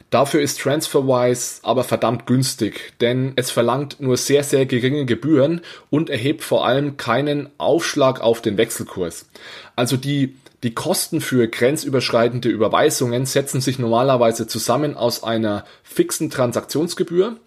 Dafür 0.10 0.42
ist 0.42 0.60
TransferWise 0.60 1.60
aber 1.62 1.84
verdammt 1.84 2.26
günstig, 2.26 2.94
denn 3.00 3.34
es 3.36 3.52
verlangt 3.52 4.00
nur 4.00 4.18
sehr, 4.18 4.44
sehr 4.44 4.66
geringe 4.66 5.06
Gebühren 5.06 5.62
und 5.92 6.10
erhebt 6.10 6.44
vor 6.44 6.66
allem 6.66 6.98
keinen 6.98 7.50
Aufschlag 7.60 8.22
auf 8.22 8.42
den 8.42 8.58
Wechselkurs. 8.58 9.28
Also 9.76 9.98
die 9.98 10.36
die 10.64 10.74
Kosten 10.74 11.22
für 11.22 11.48
grenzüberschreitende 11.48 12.50
Überweisungen 12.50 13.26
setzen 13.26 13.62
sich 13.62 13.78
normalerweise 13.78 14.48
zusammen 14.48 14.96
aus 14.96 15.24
einer 15.24 15.66
fixen 15.84 16.30
Transaktionsgebühr 16.30 17.38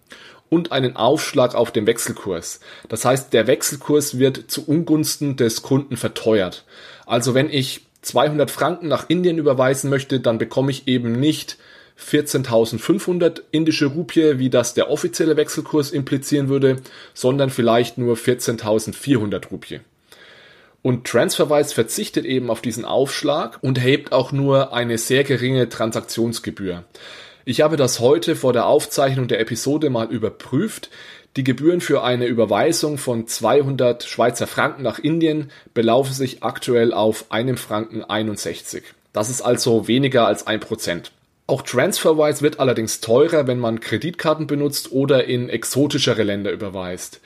und 0.49 0.71
einen 0.71 0.95
Aufschlag 0.95 1.53
auf 1.55 1.71
den 1.71 1.87
Wechselkurs. 1.87 2.61
Das 2.87 3.05
heißt, 3.05 3.33
der 3.33 3.47
Wechselkurs 3.47 4.17
wird 4.17 4.49
zu 4.49 4.65
Ungunsten 4.65 5.35
des 5.35 5.61
Kunden 5.61 5.97
verteuert. 5.97 6.65
Also 7.05 7.33
wenn 7.33 7.49
ich 7.49 7.85
200 8.01 8.49
Franken 8.49 8.87
nach 8.87 9.09
Indien 9.09 9.37
überweisen 9.37 9.89
möchte, 9.89 10.19
dann 10.19 10.37
bekomme 10.37 10.71
ich 10.71 10.87
eben 10.87 11.13
nicht 11.19 11.57
14.500 11.99 13.41
indische 13.51 13.87
Rupie, 13.87 14.39
wie 14.39 14.49
das 14.49 14.73
der 14.73 14.89
offizielle 14.89 15.37
Wechselkurs 15.37 15.91
implizieren 15.91 16.49
würde, 16.49 16.77
sondern 17.13 17.49
vielleicht 17.49 17.97
nur 17.97 18.15
14.400 18.15 19.49
Rupie. 19.49 19.81
Und 20.81 21.05
TransferWise 21.05 21.73
verzichtet 21.73 22.25
eben 22.25 22.49
auf 22.49 22.61
diesen 22.61 22.85
Aufschlag 22.85 23.59
und 23.61 23.77
erhebt 23.77 24.11
auch 24.11 24.31
nur 24.31 24.73
eine 24.73 24.97
sehr 24.97 25.23
geringe 25.23 25.69
Transaktionsgebühr. 25.69 26.83
Ich 27.45 27.61
habe 27.61 27.77
das 27.77 27.99
heute 27.99 28.35
vor 28.35 28.53
der 28.53 28.65
Aufzeichnung 28.65 29.27
der 29.27 29.39
Episode 29.39 29.89
mal 29.89 30.07
überprüft. 30.11 30.89
Die 31.37 31.43
Gebühren 31.43 31.81
für 31.81 32.03
eine 32.03 32.25
Überweisung 32.25 32.97
von 32.97 33.27
200 33.27 34.03
Schweizer 34.03 34.47
Franken 34.47 34.83
nach 34.83 34.99
Indien 34.99 35.51
belaufen 35.73 36.13
sich 36.13 36.43
aktuell 36.43 36.93
auf 36.93 37.25
einem 37.29 37.57
Franken 37.57 38.03
61. 38.03 38.83
Das 39.13 39.29
ist 39.29 39.41
also 39.41 39.87
weniger 39.87 40.27
als 40.27 40.47
ein 40.47 40.59
Prozent. 40.59 41.11
Auch 41.47 41.63
TransferWise 41.63 42.41
wird 42.41 42.59
allerdings 42.59 43.01
teurer, 43.01 43.47
wenn 43.47 43.59
man 43.59 43.79
Kreditkarten 43.79 44.47
benutzt 44.47 44.91
oder 44.91 45.25
in 45.25 45.49
exotischere 45.49 46.23
Länder 46.23 46.51
überweist. 46.51 47.21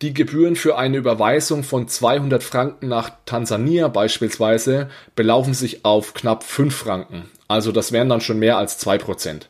Die 0.00 0.14
Gebühren 0.14 0.54
für 0.54 0.78
eine 0.78 0.96
Überweisung 0.96 1.64
von 1.64 1.88
200 1.88 2.44
Franken 2.44 2.86
nach 2.86 3.10
Tansania 3.26 3.88
beispielsweise 3.88 4.88
belaufen 5.16 5.54
sich 5.54 5.84
auf 5.84 6.14
knapp 6.14 6.44
5 6.44 6.72
Franken. 6.72 7.24
Also 7.48 7.72
das 7.72 7.90
wären 7.90 8.08
dann 8.08 8.20
schon 8.20 8.38
mehr 8.38 8.58
als 8.58 8.78
2%. 8.80 9.46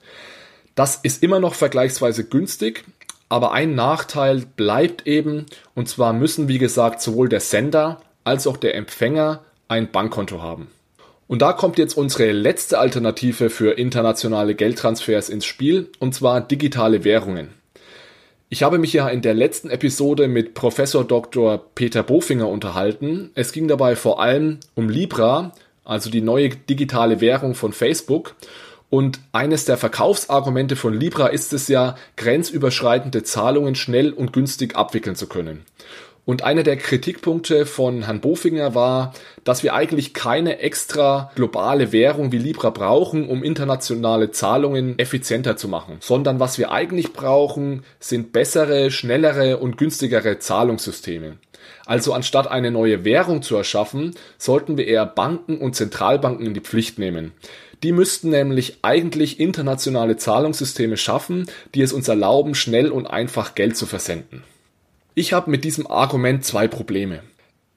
Das 0.75 0.97
ist 0.97 1.23
immer 1.23 1.38
noch 1.38 1.55
vergleichsweise 1.55 2.25
günstig, 2.25 2.85
aber 3.28 3.52
ein 3.52 3.75
Nachteil 3.75 4.47
bleibt 4.57 5.07
eben, 5.07 5.45
und 5.75 5.87
zwar 5.87 6.14
müssen 6.14 6.49
wie 6.49 6.59
gesagt 6.59 7.02
sowohl 7.02 7.28
der 7.28 7.40
Sender 7.40 8.00
als 8.25 8.47
auch 8.47 8.57
der 8.57 8.75
Empfänger 8.75 9.40
ein 9.69 9.90
Bankkonto 9.90 10.40
haben. 10.40 10.69
Und 11.26 11.43
da 11.43 11.52
kommt 11.52 11.76
jetzt 11.76 11.95
unsere 11.95 12.33
letzte 12.33 12.78
Alternative 12.78 13.50
für 13.50 13.73
internationale 13.73 14.55
Geldtransfers 14.55 15.28
ins 15.28 15.45
Spiel, 15.45 15.90
und 15.99 16.14
zwar 16.14 16.40
digitale 16.40 17.05
Währungen. 17.05 17.58
Ich 18.50 18.62
habe 18.62 18.78
mich 18.78 18.95
ja 18.95 19.07
in 19.09 19.21
der 19.21 19.35
letzten 19.35 19.69
Episode 19.69 20.26
mit 20.26 20.55
Professor 20.55 21.05
Dr. 21.05 21.59
Peter 21.75 22.02
Bofinger 22.02 22.49
unterhalten. 22.49 23.31
Es 23.35 23.52
ging 23.52 23.69
dabei 23.69 23.95
vor 23.95 24.23
allem 24.23 24.59
um 24.75 24.88
Libra, 24.88 25.52
also 25.85 26.09
die 26.09 26.23
neue 26.23 26.49
digitale 26.49 27.21
Währung 27.21 27.55
von 27.55 27.75
Facebook. 27.75 28.37
Und 28.88 29.21
eines 29.33 29.67
der 29.67 29.76
Verkaufsargumente 29.76 30.76
von 30.76 30.95
Libra 30.95 31.26
ist 31.26 31.52
es 31.52 31.69
ja, 31.69 31.97
grenzüberschreitende 32.17 33.23
Zahlungen 33.23 33.75
schnell 33.75 34.14
und 34.14 34.33
günstig 34.33 34.76
abwickeln 34.76 35.14
zu 35.14 35.26
können. 35.26 35.67
Und 36.28 36.44
einer 36.44 36.62
der 36.62 36.76
Kritikpunkte 36.76 37.64
von 37.64 38.02
Herrn 38.02 38.20
Bofinger 38.20 38.75
war, 38.75 39.14
dass 39.44 39.62
wir 39.62 39.73
eigentlich 39.73 40.12
keine 40.12 40.58
extra 40.58 41.32
globale 41.35 41.90
Währung 41.90 42.32
wie 42.32 42.37
Libra 42.37 42.68
brauchen, 42.68 43.26
um 43.26 43.42
internationale 43.42 44.30
Zahlungen 44.30 44.99
effizienter 44.99 45.56
zu 45.56 45.68
machen, 45.68 45.97
sondern 46.00 46.38
was 46.38 46.58
wir 46.58 46.70
eigentlich 46.70 47.14
brauchen, 47.14 47.82
sind 47.99 48.32
bessere, 48.32 48.90
schnellere 48.90 49.56
und 49.56 49.78
günstigere 49.78 50.38
Zahlungssysteme. 50.38 51.38
Also 51.87 52.12
anstatt 52.12 52.47
eine 52.47 52.70
neue 52.70 53.06
Währung 53.06 53.40
zu 53.40 53.56
erschaffen, 53.56 54.14
sollten 54.37 54.76
wir 54.76 54.87
eher 54.87 55.06
Banken 55.06 55.56
und 55.56 55.76
Zentralbanken 55.76 56.44
in 56.44 56.52
die 56.52 56.61
Pflicht 56.61 56.99
nehmen. 56.99 57.32
Die 57.82 57.92
müssten 57.92 58.28
nämlich 58.28 58.80
eigentlich 58.82 59.40
internationale 59.40 60.18
Zahlungssysteme 60.18 60.99
schaffen, 60.99 61.47
die 61.75 61.80
es 61.80 61.94
uns 61.94 62.06
erlauben, 62.06 62.54
schnell 62.54 62.90
und 62.90 63.06
einfach 63.06 63.54
Geld 63.54 63.78
zu 63.78 63.87
versenden. 63.87 64.42
Ich 65.18 65.32
habe 65.32 65.50
mit 65.50 65.64
diesem 65.64 65.88
Argument 65.88 66.44
zwei 66.44 66.68
Probleme. 66.68 67.25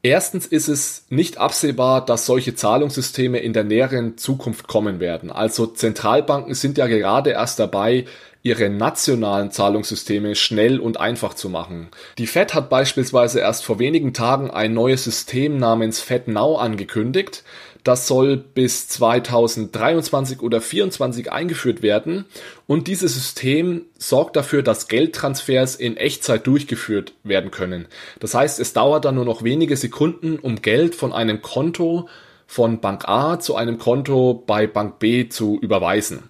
Erstens 0.03 0.45
ist 0.45 0.67
es 0.67 1.07
nicht 1.09 1.39
absehbar, 1.39 2.05
dass 2.05 2.27
solche 2.27 2.53
Zahlungssysteme 2.53 3.39
in 3.39 3.51
der 3.51 3.63
näheren 3.63 4.15
Zukunft 4.15 4.67
kommen 4.67 4.99
werden. 4.99 5.31
Also 5.31 5.65
Zentralbanken 5.65 6.53
sind 6.53 6.77
ja 6.77 6.85
gerade 6.85 7.31
erst 7.31 7.57
dabei, 7.57 8.05
ihre 8.43 8.69
nationalen 8.69 9.49
Zahlungssysteme 9.49 10.35
schnell 10.35 10.79
und 10.79 10.99
einfach 10.99 11.33
zu 11.33 11.49
machen. 11.49 11.89
Die 12.19 12.27
Fed 12.27 12.53
hat 12.53 12.69
beispielsweise 12.69 13.39
erst 13.39 13.65
vor 13.65 13.79
wenigen 13.79 14.13
Tagen 14.13 14.51
ein 14.51 14.75
neues 14.75 15.03
System 15.03 15.57
namens 15.57 15.99
FedNow 15.99 16.59
angekündigt, 16.59 17.43
das 17.83 18.07
soll 18.07 18.37
bis 18.37 18.87
2023 18.89 20.41
oder 20.41 20.59
2024 20.59 21.31
eingeführt 21.31 21.81
werden. 21.81 22.25
Und 22.67 22.87
dieses 22.87 23.13
System 23.13 23.85
sorgt 23.97 24.35
dafür, 24.35 24.61
dass 24.63 24.87
Geldtransfers 24.87 25.75
in 25.75 25.97
Echtzeit 25.97 26.45
durchgeführt 26.45 27.13
werden 27.23 27.51
können. 27.51 27.87
Das 28.19 28.33
heißt, 28.33 28.59
es 28.59 28.73
dauert 28.73 29.05
dann 29.05 29.15
nur 29.15 29.25
noch 29.25 29.43
wenige 29.43 29.77
Sekunden, 29.77 30.37
um 30.37 30.61
Geld 30.61 30.95
von 30.95 31.13
einem 31.13 31.41
Konto 31.41 32.07
von 32.51 32.81
Bank 32.81 33.07
A 33.07 33.39
zu 33.39 33.55
einem 33.55 33.79
Konto 33.79 34.43
bei 34.45 34.67
Bank 34.67 34.99
B 34.99 35.29
zu 35.29 35.57
überweisen. 35.61 36.23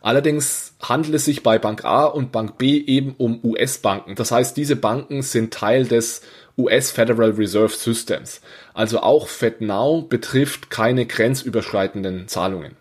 Allerdings 0.00 0.74
handelt 0.82 1.14
es 1.14 1.24
sich 1.24 1.44
bei 1.44 1.58
Bank 1.58 1.84
A 1.84 2.06
und 2.06 2.32
Bank 2.32 2.58
B 2.58 2.78
eben 2.78 3.14
um 3.16 3.38
US-Banken. 3.44 4.16
Das 4.16 4.32
heißt, 4.32 4.56
diese 4.56 4.74
Banken 4.74 5.22
sind 5.22 5.54
Teil 5.54 5.84
des 5.86 6.22
US 6.58 6.90
Federal 6.90 7.30
Reserve 7.30 7.72
Systems. 7.72 8.40
Also 8.78 9.00
auch 9.00 9.26
FedNow 9.26 10.08
betrifft 10.08 10.70
keine 10.70 11.04
grenzüberschreitenden 11.04 12.28
Zahlungen. 12.28 12.76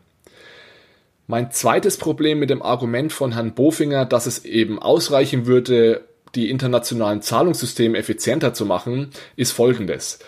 Mein 1.26 1.50
zweites 1.50 1.98
Problem 1.98 2.38
mit 2.38 2.52
dem 2.52 2.62
Argument 2.62 3.12
von 3.12 3.32
Herrn 3.32 3.56
Bofinger, 3.56 4.06
dass 4.06 4.28
es 4.28 4.46
eben 4.46 4.78
ausreichen 4.78 5.48
würde, 5.48 6.06
die 6.36 6.52
internationalen 6.52 7.24
Zahlungssysteme 7.24 7.98
effizienter 7.98 8.54
zu 8.54 8.64
machen, 8.64 9.10
ist 9.38 9.54
folgendes. 9.54 10.20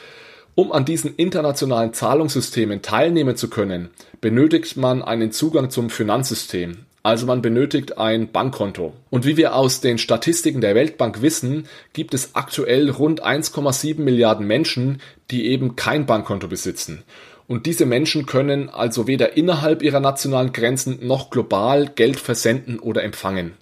Um 0.55 0.71
an 0.71 0.85
diesen 0.85 1.13
internationalen 1.17 1.93
Zahlungssystemen 1.93 2.81
teilnehmen 2.81 3.35
zu 3.35 3.47
können, 3.47 3.91
benötigt 4.21 4.75
man 4.75 5.03
einen 5.03 5.31
Zugang 5.31 5.69
zum 5.69 5.91
Finanzsystem. 5.91 6.87
Also 7.01 7.25
man 7.25 7.41
benötigt 7.41 7.97
ein 7.97 8.31
Bankkonto. 8.31 8.93
Und 9.09 9.25
wie 9.25 9.37
wir 9.37 9.55
aus 9.55 9.79
den 9.81 9.97
Statistiken 9.97 10.61
der 10.61 10.75
Weltbank 10.75 11.21
wissen, 11.21 11.67
gibt 11.93 12.13
es 12.13 12.35
aktuell 12.35 12.89
rund 12.89 13.23
1,7 13.25 14.01
Milliarden 14.01 14.45
Menschen, 14.45 15.01
die 15.31 15.47
eben 15.47 15.75
kein 15.75 16.05
Bankkonto 16.05 16.47
besitzen. 16.47 17.03
Und 17.47 17.65
diese 17.65 17.87
Menschen 17.87 18.27
können 18.27 18.69
also 18.69 19.07
weder 19.07 19.35
innerhalb 19.35 19.81
ihrer 19.81 19.99
nationalen 19.99 20.53
Grenzen 20.53 20.99
noch 21.07 21.31
global 21.31 21.87
Geld 21.87 22.19
versenden 22.19 22.79
oder 22.79 23.03
empfangen. 23.03 23.53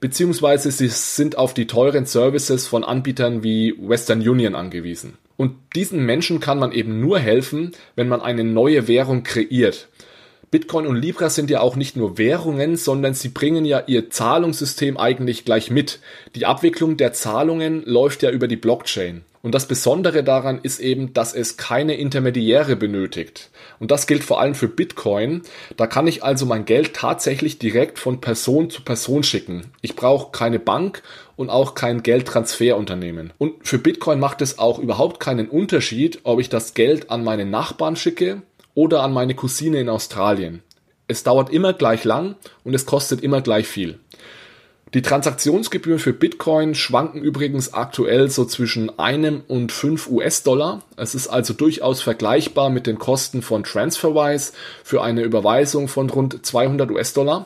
Beziehungsweise 0.00 0.70
sie 0.70 0.88
sind 0.88 1.36
auf 1.36 1.52
die 1.52 1.66
teuren 1.66 2.06
Services 2.06 2.66
von 2.66 2.82
Anbietern 2.82 3.42
wie 3.42 3.74
Western 3.78 4.26
Union 4.26 4.54
angewiesen. 4.54 5.18
Und 5.36 5.54
diesen 5.74 6.06
Menschen 6.06 6.40
kann 6.40 6.58
man 6.58 6.72
eben 6.72 7.00
nur 7.00 7.18
helfen, 7.18 7.72
wenn 7.94 8.08
man 8.08 8.22
eine 8.22 8.42
neue 8.42 8.88
Währung 8.88 9.22
kreiert. 9.22 9.88
Bitcoin 10.50 10.86
und 10.86 10.96
Libra 10.96 11.28
sind 11.28 11.50
ja 11.50 11.60
auch 11.60 11.74
nicht 11.74 11.96
nur 11.96 12.18
Währungen, 12.18 12.76
sondern 12.76 13.14
sie 13.14 13.30
bringen 13.30 13.64
ja 13.64 13.82
ihr 13.86 14.10
Zahlungssystem 14.10 14.96
eigentlich 14.96 15.44
gleich 15.44 15.70
mit. 15.70 15.98
Die 16.36 16.46
Abwicklung 16.46 16.96
der 16.96 17.12
Zahlungen 17.12 17.82
läuft 17.84 18.22
ja 18.22 18.30
über 18.30 18.46
die 18.46 18.56
Blockchain. 18.56 19.24
Und 19.42 19.54
das 19.54 19.68
Besondere 19.68 20.24
daran 20.24 20.60
ist 20.62 20.80
eben, 20.80 21.12
dass 21.12 21.32
es 21.34 21.56
keine 21.56 21.94
Intermediäre 21.96 22.74
benötigt. 22.74 23.50
Und 23.78 23.90
das 23.90 24.06
gilt 24.06 24.24
vor 24.24 24.40
allem 24.40 24.54
für 24.54 24.68
Bitcoin. 24.68 25.42
Da 25.76 25.86
kann 25.86 26.06
ich 26.06 26.22
also 26.24 26.46
mein 26.46 26.64
Geld 26.64 26.94
tatsächlich 26.94 27.58
direkt 27.58 27.98
von 27.98 28.20
Person 28.20 28.70
zu 28.70 28.82
Person 28.82 29.22
schicken. 29.22 29.72
Ich 29.82 29.94
brauche 29.94 30.32
keine 30.32 30.58
Bank 30.58 31.02
und 31.36 31.50
auch 31.50 31.74
kein 31.74 32.02
Geldtransferunternehmen. 32.02 33.32
Und 33.38 33.54
für 33.66 33.78
Bitcoin 33.78 34.20
macht 34.20 34.42
es 34.42 34.58
auch 34.58 34.78
überhaupt 34.78 35.20
keinen 35.20 35.48
Unterschied, 35.48 36.20
ob 36.22 36.40
ich 36.40 36.48
das 36.48 36.74
Geld 36.74 37.10
an 37.10 37.22
meine 37.22 37.46
Nachbarn 37.46 37.96
schicke 37.96 38.42
oder 38.76 39.02
an 39.02 39.12
meine 39.12 39.34
Cousine 39.34 39.80
in 39.80 39.88
Australien. 39.88 40.62
Es 41.08 41.24
dauert 41.24 41.50
immer 41.50 41.72
gleich 41.72 42.04
lang 42.04 42.36
und 42.62 42.74
es 42.74 42.86
kostet 42.86 43.22
immer 43.22 43.40
gleich 43.40 43.66
viel. 43.66 43.98
Die 44.94 45.02
Transaktionsgebühren 45.02 45.98
für 45.98 46.12
Bitcoin 46.12 46.76
schwanken 46.76 47.20
übrigens 47.20 47.74
aktuell 47.74 48.30
so 48.30 48.44
zwischen 48.44 48.98
einem 49.00 49.42
und 49.48 49.72
fünf 49.72 50.08
US-Dollar. 50.08 50.82
Es 50.96 51.16
ist 51.16 51.26
also 51.26 51.54
durchaus 51.54 52.02
vergleichbar 52.02 52.70
mit 52.70 52.86
den 52.86 52.98
Kosten 52.98 53.42
von 53.42 53.64
TransferWise 53.64 54.52
für 54.84 55.02
eine 55.02 55.22
Überweisung 55.22 55.88
von 55.88 56.08
rund 56.08 56.46
200 56.46 56.90
US-Dollar. 56.90 57.44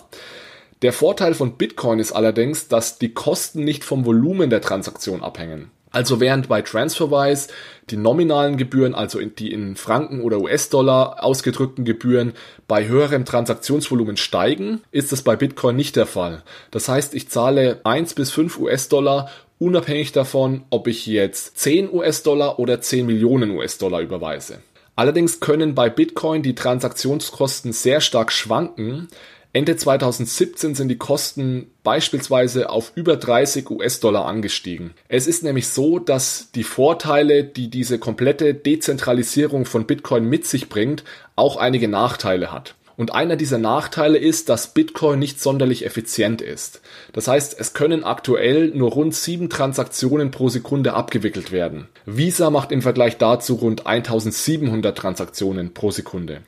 Der 0.83 0.93
Vorteil 0.93 1.35
von 1.35 1.57
Bitcoin 1.57 1.99
ist 1.99 2.13
allerdings, 2.13 2.69
dass 2.69 2.99
die 2.99 3.15
Kosten 3.15 3.65
nicht 3.65 3.85
vom 3.85 4.05
Volumen 4.05 4.51
der 4.51 4.61
Transaktion 4.61 5.23
abhängen. 5.23 5.71
Also 5.93 6.21
während 6.21 6.49
bei 6.49 6.63
TransferWise 6.63 7.49
die 7.91 7.97
nominalen 7.97 8.57
Gebühren, 8.57 8.95
also 8.95 9.21
die 9.21 9.53
in 9.53 9.75
Franken 9.75 10.21
oder 10.21 10.39
US-Dollar 10.39 11.25
ausgedrückten 11.25 11.85
Gebühren 11.85 12.35
bei 12.69 12.87
höherem 12.87 13.25
Transaktionsvolumen 13.25 14.17
steigen, 14.17 14.83
ist 14.93 15.11
das 15.11 15.23
bei 15.23 15.35
Bitcoin 15.35 15.75
nicht 15.75 15.97
der 15.97 16.07
Fall. 16.07 16.43
Das 16.71 16.89
heißt, 16.89 17.15
ich 17.15 17.29
zahle 17.29 17.81
1 17.85 18.15
bis 18.15 18.31
5 18.31 18.59
US-Dollar 18.61 19.31
unabhängig 19.59 20.13
davon, 20.13 20.63
ob 20.71 20.87
ich 20.87 21.07
jetzt 21.07 21.59
10 21.59 21.93
US-Dollar 21.93 22.59
oder 22.59 22.81
10 22.81 23.07
Millionen 23.07 23.51
US-Dollar 23.51 24.01
überweise. 24.01 24.59
Allerdings 24.97 25.41
können 25.41 25.75
bei 25.75 25.91
Bitcoin 25.91 26.43
die 26.43 26.55
Transaktionskosten 26.55 27.73
sehr 27.73 28.01
stark 28.01 28.33
schwanken, 28.33 29.09
Ende 29.53 29.75
2017 29.75 30.77
sind 30.77 30.89
die 30.89 30.99
Kosten 30.99 31.73
beispielsweise 31.83 32.71
auf 32.71 32.93
über 32.95 33.17
30 33.17 33.69
US-Dollar 33.69 34.25
angestiegen. 34.25 34.93
Es 35.09 35.27
ist 35.27 35.43
nämlich 35.43 35.67
so, 35.67 35.99
dass 35.99 36.53
die 36.55 36.63
Vorteile, 36.63 37.43
die 37.43 37.69
diese 37.69 37.99
komplette 37.99 38.55
Dezentralisierung 38.55 39.65
von 39.65 39.87
Bitcoin 39.87 40.27
mit 40.27 40.47
sich 40.47 40.69
bringt, 40.69 41.03
auch 41.35 41.57
einige 41.57 41.89
Nachteile 41.89 42.53
hat. 42.53 42.77
Und 42.97 43.13
einer 43.13 43.35
dieser 43.35 43.59
Nachteile 43.59 44.19
ist, 44.19 44.51
dass 44.51 44.75
Bitcoin 44.75 45.19
nicht 45.19 45.41
sonderlich 45.41 45.85
effizient 45.85 46.43
ist. 46.43 46.81
Das 47.13 47.27
heißt, 47.27 47.59
es 47.59 47.73
können 47.73 48.05
aktuell 48.05 48.69
nur 48.69 48.93
rund 48.93 49.17
sieben 49.17 49.49
Transaktionen 49.49 50.31
pro 50.31 50.49
Sekunde 50.49 50.93
abgewickelt 50.93 51.51
werden. 51.51 51.89
Visa 52.07 52.51
macht 52.51 52.71
im 52.71 52.83
Vergleich 52.83 53.17
dazu 53.17 53.55
rund 53.55 53.87
1700 53.87 54.97
Transaktionen 54.97 55.75
pro 55.75 55.91
Sekunde. 55.91 56.43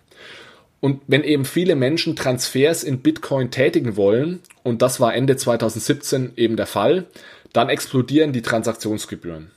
Und 0.83 1.01
wenn 1.07 1.23
eben 1.23 1.45
viele 1.45 1.77
Menschen 1.77 2.17
Transfers 2.17 2.83
in 2.83 3.03
Bitcoin 3.03 3.53
tätigen 3.53 3.97
wollen, 3.97 4.41
und 4.65 4.83
das 4.83 4.99
war 4.99 5.15
Ende 5.15 5.37
2017 5.37 6.33
eben 6.35 6.57
der 6.57 6.67
Fall, 6.67 7.07
dann 7.53 7.69
explodieren 7.69 8.33
die 8.33 8.43
Transaktionsgebühren. 8.43 9.53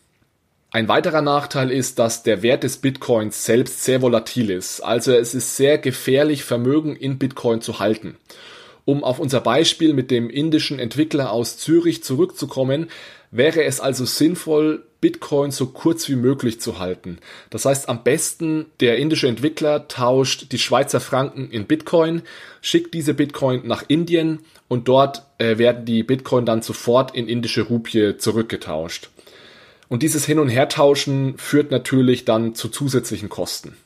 Ein 0.70 0.88
weiterer 0.88 1.24
Nachteil 1.24 1.72
ist, 1.72 1.98
dass 1.98 2.22
der 2.22 2.44
Wert 2.44 2.64
des 2.64 2.78
Bitcoins 2.78 3.44
selbst 3.44 3.84
sehr 3.84 4.04
volatil 4.04 4.52
ist. 4.52 4.82
Also 4.82 5.14
es 5.14 5.34
ist 5.34 5.58
sehr 5.58 5.80
gefährlich, 5.80 6.44
Vermögen 6.44 6.96
in 6.96 7.18
Bitcoin 7.18 7.60
zu 7.60 7.80
halten. 7.80 8.18
Um 8.84 9.04
auf 9.04 9.18
unser 9.18 9.42
Beispiel 9.42 9.94
mit 9.94 10.12
dem 10.12 10.30
indischen 10.30 10.78
Entwickler 10.78 11.32
aus 11.32 11.58
Zürich 11.58 12.04
zurückzukommen, 12.04 12.92
wäre 13.32 13.64
es 13.64 13.80
also 13.80 14.06
sinnvoll, 14.06 14.86
Bitcoin 15.06 15.52
so 15.52 15.68
kurz 15.68 16.10
wie 16.10 16.16
möglich 16.16 16.60
zu 16.60 16.80
halten. 16.80 17.20
Das 17.52 17.66
heißt, 17.66 17.90
am 17.90 18.04
besten 18.04 18.66
der 18.80 18.98
indische 18.98 19.28
Entwickler 19.28 19.88
tauscht 19.88 20.52
die 20.52 20.58
Schweizer 20.58 21.00
Franken 21.00 21.52
in 21.52 21.68
Bitcoin, 21.68 22.24
schickt 22.60 22.96
diese 22.96 23.14
Bitcoin 23.14 23.68
nach 23.68 23.84
Indien 23.88 24.40
und 24.68 24.88
dort 24.88 25.22
äh, 25.38 25.60
werden 25.60 25.86
die 25.86 26.02
Bitcoin 26.02 26.48
dann 26.48 26.64
sofort 26.64 27.16
in 27.16 27.28
indische 27.28 27.62
Rupie 27.62 28.18
zurückgetauscht. 28.18 29.12
Und 29.90 30.02
dieses 30.02 30.26
Hin- 30.26 30.40
und 30.40 30.50
Hertauschen 30.50 31.38
führt 31.38 31.70
natürlich 31.70 32.26
dann 32.26 32.56
zu 32.56 32.70
zusätzlichen 32.70 33.30
Kosten. 33.30 33.78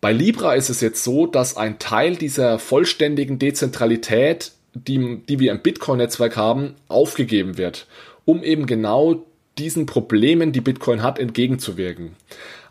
Bei 0.00 0.12
Libra 0.12 0.54
ist 0.54 0.70
es 0.70 0.80
jetzt 0.80 1.02
so, 1.02 1.26
dass 1.26 1.56
ein 1.56 1.80
Teil 1.80 2.14
dieser 2.14 2.60
vollständigen 2.60 3.40
Dezentralität, 3.40 4.52
die, 4.74 5.22
die 5.28 5.40
wir 5.40 5.50
im 5.50 5.60
Bitcoin-Netzwerk 5.60 6.36
haben, 6.36 6.76
aufgegeben 6.86 7.58
wird, 7.58 7.88
um 8.24 8.44
eben 8.44 8.66
genau 8.66 9.26
diesen 9.58 9.86
Problemen, 9.86 10.52
die 10.52 10.60
Bitcoin 10.60 11.02
hat, 11.02 11.18
entgegenzuwirken. 11.18 12.16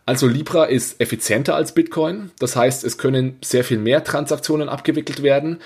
Also 0.06 0.28
Libra 0.28 0.66
ist 0.66 1.00
effizienter 1.00 1.56
als 1.56 1.74
Bitcoin, 1.74 2.32
das 2.40 2.56
heißt, 2.56 2.84
es 2.84 2.98
können 2.98 3.38
sehr 3.44 3.64
viel 3.64 3.78
mehr 3.78 4.04
Transaktionen 4.04 4.68
abgewickelt 4.68 5.22
werden. 5.22 5.60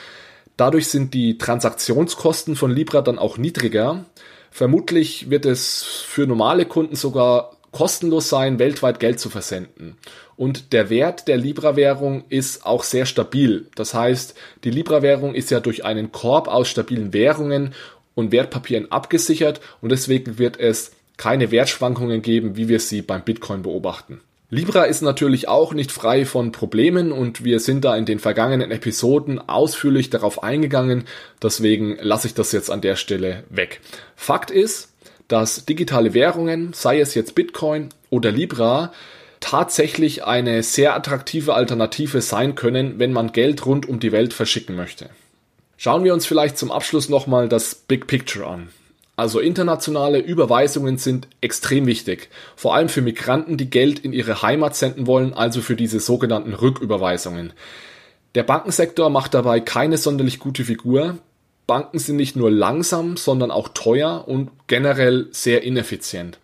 Dadurch 0.58 0.88
sind 0.88 1.14
die 1.14 1.38
Transaktionskosten 1.38 2.56
von 2.56 2.72
Libra 2.72 3.02
dann 3.02 3.18
auch 3.18 3.38
niedriger. 3.38 4.06
Vermutlich 4.52 5.30
wird 5.30 5.46
es 5.46 5.84
für 5.84 6.28
normale 6.28 6.66
Kunden 6.66 6.96
sogar 6.96 7.58
kostenlos 7.72 8.30
sein, 8.30 8.58
weltweit 8.58 9.02
Geld 9.02 9.20
zu 9.20 9.30
versenden. 9.30 9.98
Und 10.38 10.72
der 10.72 10.90
Wert 10.90 11.28
der 11.28 11.38
Libra-Währung 11.38 12.24
ist 12.30 12.66
auch 12.66 12.84
sehr 12.84 13.06
stabil. 13.06 13.68
Das 13.76 13.94
heißt, 13.94 14.34
die 14.64 14.70
Libra-Währung 14.70 15.34
ist 15.34 15.52
ja 15.52 15.60
durch 15.60 15.84
einen 15.84 16.12
Korb 16.14 16.48
aus 16.48 16.70
stabilen 16.70 17.12
Währungen 17.14 17.74
und 18.16 18.32
Wertpapieren 18.32 18.92
abgesichert 18.92 19.60
und 19.82 19.92
deswegen 19.92 20.38
wird 20.38 20.58
es 20.58 20.92
keine 21.18 21.52
Wertschwankungen 21.52 22.22
geben, 22.22 22.58
wie 22.58 22.68
wir 22.68 22.80
sie 22.80 23.02
beim 23.02 23.24
Bitcoin 23.24 23.62
beobachten. 23.62 24.22
Libra 24.52 24.84
ist 24.84 25.02
natürlich 25.02 25.48
auch 25.48 25.74
nicht 25.74 25.92
frei 25.92 26.24
von 26.26 26.52
Problemen 26.52 27.12
und 27.12 27.44
wir 27.44 27.60
sind 27.60 27.84
da 27.84 27.96
in 27.98 28.06
den 28.06 28.20
vergangenen 28.20 28.72
Episoden 28.72 29.40
ausführlich 29.40 30.12
darauf 30.12 30.44
eingegangen, 30.44 31.06
deswegen 31.42 31.98
lasse 32.00 32.28
ich 32.28 32.36
das 32.36 32.52
jetzt 32.52 32.70
an 32.70 32.82
der 32.82 32.96
Stelle 32.96 33.44
weg. 33.50 33.82
Fakt 34.16 34.52
ist, 34.52 34.94
dass 35.28 35.66
digitale 35.66 36.14
Währungen, 36.14 36.74
sei 36.74 37.00
es 37.00 37.16
jetzt 37.16 37.34
Bitcoin 37.34 37.90
oder 38.12 38.32
Libra, 38.32 38.94
tatsächlich 39.40 40.24
eine 40.24 40.64
sehr 40.64 40.96
attraktive 40.96 41.56
Alternative 41.56 42.22
sein 42.22 42.56
können, 42.56 43.00
wenn 43.00 43.14
man 43.14 43.32
Geld 43.32 43.66
rund 43.66 43.88
um 43.88 44.00
die 44.00 44.12
Welt 44.12 44.34
verschicken 44.34 44.76
möchte. 44.76 45.10
Schauen 45.78 46.04
wir 46.04 46.14
uns 46.14 46.26
vielleicht 46.26 46.58
zum 46.58 46.72
Abschluss 46.72 47.10
nochmal 47.10 47.50
das 47.50 47.76
Big 47.76 48.08
Picture 48.08 48.48
an. 48.48 48.70
Also 49.18 49.40
internationale 49.40 50.20
Überweisungen 50.20 50.98
sind 50.98 51.28
extrem 51.40 51.86
wichtig, 51.86 52.30
vor 52.56 52.76
allem 52.76 52.90
für 52.90 53.02
Migranten, 53.02 53.56
die 53.56 53.70
Geld 53.70 54.00
in 54.00 54.12
ihre 54.12 54.42
Heimat 54.42 54.76
senden 54.76 55.08
wollen, 55.08 55.34
also 55.34 55.62
für 55.62 55.78
diese 55.78 56.02
sogenannten 56.02 56.54
Rücküberweisungen. 56.54 57.54
Der 58.36 58.44
Bankensektor 58.44 59.10
macht 59.10 59.34
dabei 59.34 59.62
keine 59.62 59.98
sonderlich 59.98 60.40
gute 60.40 60.66
Figur. 60.66 61.18
Banken 61.66 61.98
sind 61.98 62.18
nicht 62.18 62.36
nur 62.36 62.52
langsam, 62.52 63.16
sondern 63.16 63.52
auch 63.52 63.70
teuer 63.70 64.26
und 64.28 64.52
generell 64.68 65.28
sehr 65.32 65.64
ineffizient. 65.64 66.38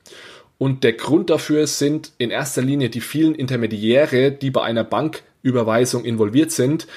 Und 0.58 0.86
der 0.86 0.94
Grund 0.94 1.30
dafür 1.30 1.68
sind 1.68 2.14
in 2.18 2.32
erster 2.32 2.62
Linie 2.62 2.90
die 2.90 3.02
vielen 3.02 3.36
Intermediäre, 3.36 4.32
die 4.32 4.52
bei 4.52 4.62
einer 4.64 4.86
Banküberweisung 4.86 6.06
involviert 6.06 6.52
sind, 6.52 6.88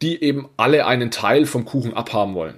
die 0.00 0.22
eben 0.22 0.48
alle 0.56 0.86
einen 0.86 1.10
Teil 1.10 1.44
vom 1.44 1.66
Kuchen 1.66 1.92
abhaben 1.92 2.34
wollen. 2.34 2.54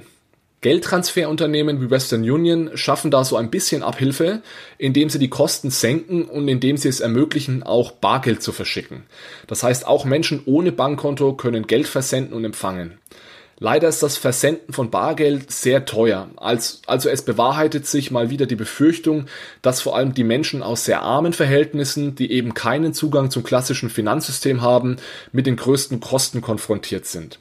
Geldtransferunternehmen 0.62 1.80
wie 1.80 1.90
Western 1.90 2.22
Union 2.22 2.70
schaffen 2.74 3.10
da 3.10 3.24
so 3.24 3.36
ein 3.36 3.50
bisschen 3.50 3.82
Abhilfe, 3.82 4.42
indem 4.78 5.10
sie 5.10 5.18
die 5.18 5.28
Kosten 5.28 5.70
senken 5.70 6.24
und 6.24 6.48
indem 6.48 6.76
sie 6.76 6.88
es 6.88 7.00
ermöglichen, 7.00 7.62
auch 7.62 7.90
Bargeld 7.90 8.42
zu 8.42 8.52
verschicken. 8.52 9.02
Das 9.48 9.62
heißt, 9.64 9.86
auch 9.86 10.04
Menschen 10.04 10.42
ohne 10.46 10.72
Bankkonto 10.72 11.34
können 11.34 11.66
Geld 11.66 11.88
versenden 11.88 12.32
und 12.32 12.44
empfangen. 12.44 12.98
Leider 13.58 13.88
ist 13.88 14.02
das 14.02 14.16
Versenden 14.16 14.72
von 14.72 14.90
Bargeld 14.90 15.50
sehr 15.52 15.84
teuer. 15.84 16.30
Also 16.36 17.08
es 17.08 17.22
bewahrheitet 17.22 17.86
sich 17.86 18.10
mal 18.10 18.30
wieder 18.30 18.46
die 18.46 18.56
Befürchtung, 18.56 19.26
dass 19.62 19.80
vor 19.80 19.96
allem 19.96 20.14
die 20.14 20.24
Menschen 20.24 20.62
aus 20.62 20.84
sehr 20.84 21.02
armen 21.02 21.32
Verhältnissen, 21.32 22.14
die 22.16 22.32
eben 22.32 22.54
keinen 22.54 22.92
Zugang 22.92 23.30
zum 23.30 23.44
klassischen 23.44 23.90
Finanzsystem 23.90 24.62
haben, 24.62 24.96
mit 25.32 25.46
den 25.46 25.56
größten 25.56 26.00
Kosten 26.00 26.40
konfrontiert 26.40 27.06
sind. 27.06 27.38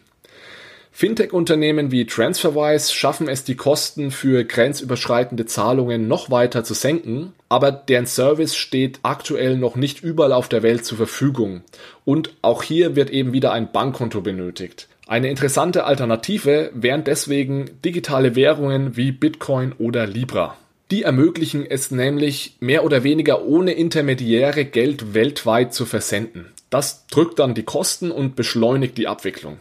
Fintech-Unternehmen 1.01 1.89
wie 1.89 2.05
TransferWise 2.05 2.93
schaffen 2.93 3.27
es, 3.27 3.43
die 3.43 3.55
Kosten 3.55 4.11
für 4.11 4.43
grenzüberschreitende 4.43 5.47
Zahlungen 5.47 6.07
noch 6.07 6.29
weiter 6.29 6.63
zu 6.63 6.75
senken, 6.75 7.33
aber 7.49 7.71
deren 7.71 8.05
Service 8.05 8.55
steht 8.55 8.99
aktuell 9.01 9.57
noch 9.57 9.75
nicht 9.75 10.03
überall 10.03 10.31
auf 10.31 10.47
der 10.47 10.61
Welt 10.61 10.85
zur 10.85 10.99
Verfügung. 10.99 11.63
Und 12.05 12.35
auch 12.43 12.61
hier 12.61 12.95
wird 12.95 13.09
eben 13.09 13.33
wieder 13.33 13.51
ein 13.51 13.71
Bankkonto 13.71 14.21
benötigt. 14.21 14.89
Eine 15.07 15.31
interessante 15.31 15.85
Alternative 15.85 16.69
wären 16.75 17.03
deswegen 17.03 17.71
digitale 17.83 18.35
Währungen 18.35 18.95
wie 18.95 19.11
Bitcoin 19.11 19.73
oder 19.79 20.05
Libra. 20.05 20.55
Die 20.91 21.01
ermöglichen 21.01 21.65
es 21.65 21.89
nämlich 21.89 22.57
mehr 22.59 22.85
oder 22.85 23.03
weniger 23.03 23.43
ohne 23.43 23.71
Intermediäre 23.71 24.65
Geld 24.65 25.15
weltweit 25.15 25.73
zu 25.73 25.87
versenden. 25.87 26.51
Das 26.69 27.07
drückt 27.07 27.39
dann 27.39 27.55
die 27.55 27.63
Kosten 27.63 28.11
und 28.11 28.35
beschleunigt 28.35 28.99
die 28.99 29.07
Abwicklung. 29.07 29.57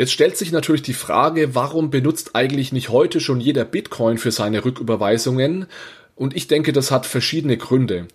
Jetzt 0.00 0.12
stellt 0.12 0.34
sich 0.34 0.50
natürlich 0.50 0.80
die 0.80 0.94
Frage, 0.94 1.54
warum 1.54 1.90
benutzt 1.90 2.34
eigentlich 2.34 2.72
nicht 2.72 2.88
heute 2.88 3.20
schon 3.20 3.38
jeder 3.38 3.66
Bitcoin 3.66 4.16
für 4.16 4.30
seine 4.30 4.64
Rücküberweisungen? 4.64 5.66
Und 6.16 6.34
ich 6.34 6.48
denke, 6.48 6.72
das 6.72 6.90
hat 6.90 7.04
verschiedene 7.04 7.58
Gründe. 7.58 8.08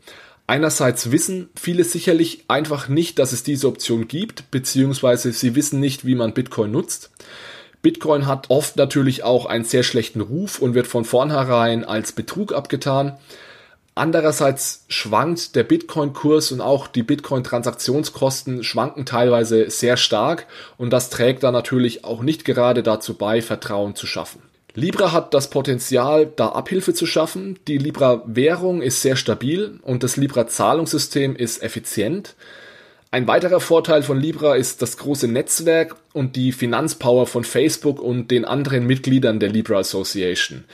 Einerseits 0.48 1.12
wissen 1.12 1.48
viele 1.56 1.84
sicherlich 1.84 2.45
einfach 2.48 2.88
nicht, 2.88 3.19
dass 3.19 3.34
es 3.34 3.43
diese 3.43 3.67
Option 3.67 4.08
gibt, 4.08 4.50
beziehungsweise 4.50 5.32
sie 5.32 5.54
wissen 5.54 5.80
nicht, 5.80 6.08
wie 6.08 6.15
man 6.15 6.34
Bitcoin 6.34 6.71
nutzt. 6.71 7.12
Bitcoin 7.84 8.26
hat 8.26 8.50
oft 8.50 8.78
natürlich 8.78 9.21
auch 9.21 9.45
einen 9.45 9.63
sehr 9.63 9.84
schlechten 9.84 10.21
Ruf 10.21 10.58
und 10.58 10.74
wird 10.74 10.88
von 10.88 11.06
vornherein 11.06 11.84
als 11.84 12.13
Betrug 12.13 12.52
abgetan. 12.52 13.15
Andererseits 13.97 14.84
schwankt 14.89 15.55
der 15.55 15.63
Bitcoin-Kurs 15.63 16.51
und 16.51 16.60
auch 16.60 16.88
die 16.88 17.01
Bitcoin-Transaktionskosten 17.01 18.62
schwanken 18.65 19.05
teilweise 19.05 19.69
sehr 19.69 19.95
stark 19.95 20.47
und 20.75 20.91
das 20.91 21.10
trägt 21.10 21.43
dann 21.43 21.53
natürlich 21.53 22.03
auch 22.03 22.21
nicht 22.21 22.43
gerade 22.43 22.84
dazu 22.84 23.13
bei, 23.13 23.41
Vertrauen 23.41 23.95
zu 23.95 24.05
schaffen. 24.05 24.41
Libra 24.73 25.13
hat 25.13 25.34
das 25.34 25.49
Potenzial, 25.49 26.25
da 26.25 26.49
Abhilfe 26.49 26.93
zu 26.93 27.05
schaffen. 27.05 27.58
Die 27.69 27.77
Libra-Währung 27.77 28.81
ist 28.81 29.01
sehr 29.01 29.15
stabil 29.15 29.79
und 29.81 30.03
das 30.03 30.17
Libra-Zahlungssystem 30.17 31.34
ist 31.34 31.63
effizient. 31.63 32.36
Ein 33.12 33.27
weiterer 33.27 33.62
Vorteil 33.62 34.03
von 34.03 34.19
Libra 34.19 34.55
ist 34.55 34.81
das 34.81 34.97
große 34.97 35.29
Netzwerk 35.29 35.95
und 36.12 36.36
die 36.36 36.51
Finanzpower 36.51 37.27
von 37.27 37.45
Facebook 37.45 38.01
und 38.01 38.29
den 38.29 38.43
anderen 38.43 38.86
Mitgliedern 38.86 39.39
der 39.39 39.47
Libra 39.47 39.77
Association. 39.77 40.65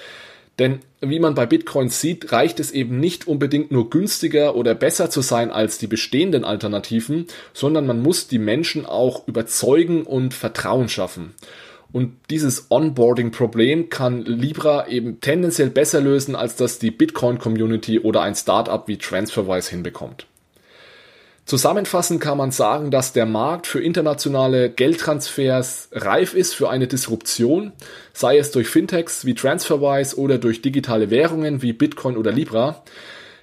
Denn 0.60 0.80
wie 1.00 1.20
man 1.20 1.34
bei 1.34 1.46
Bitcoin 1.46 1.90
sieht, 1.90 2.32
reicht 2.32 2.60
es 2.60 2.72
eben 2.72 3.00
nicht 3.00 3.28
unbedingt 3.28 3.72
nur 3.72 3.90
günstiger 3.90 4.56
oder 4.56 4.76
besser 4.76 5.10
zu 5.10 5.22
sein 5.22 5.50
als 5.50 5.78
die 5.78 5.88
bestehenden 5.88 6.44
Alternativen, 6.44 7.28
sondern 7.54 7.88
man 7.88 8.02
muss 8.02 8.28
die 8.28 8.40
Menschen 8.40 8.86
auch 8.86 9.28
überzeugen 9.28 10.04
und 10.04 10.34
Vertrauen 10.34 10.90
schaffen. 10.90 11.34
Und 11.92 12.14
dieses 12.30 12.68
Onboarding-Problem 12.70 13.90
kann 13.90 14.24
Libra 14.24 14.88
eben 14.88 15.20
tendenziell 15.20 15.70
besser 15.70 16.00
lösen, 16.00 16.36
als 16.36 16.56
das 16.56 16.80
die 16.80 16.92
Bitcoin-Community 16.92 18.00
oder 18.00 18.22
ein 18.22 18.36
Startup 18.36 18.88
wie 18.88 18.98
TransferWise 18.98 19.72
hinbekommt. 19.72 20.28
Zusammenfassend 21.46 22.22
kann 22.22 22.38
man 22.38 22.52
sagen, 22.52 22.92
dass 22.92 23.14
der 23.14 23.26
Markt 23.26 23.68
für 23.68 23.82
internationale 23.82 24.70
Geldtransfers 24.70 25.90
reif 25.92 26.34
ist 26.34 26.54
für 26.54 26.70
eine 26.70 26.88
Disruption, 26.88 27.74
sei 28.14 28.38
es 28.38 28.52
durch 28.52 28.68
Fintechs 28.68 29.26
wie 29.26 29.34
TransferWise 29.34 30.18
oder 30.18 30.38
durch 30.38 30.62
digitale 30.62 31.10
Währungen 31.10 31.62
wie 31.62 31.74
Bitcoin 31.74 32.16
oder 32.16 32.32
Libra. 32.32 32.84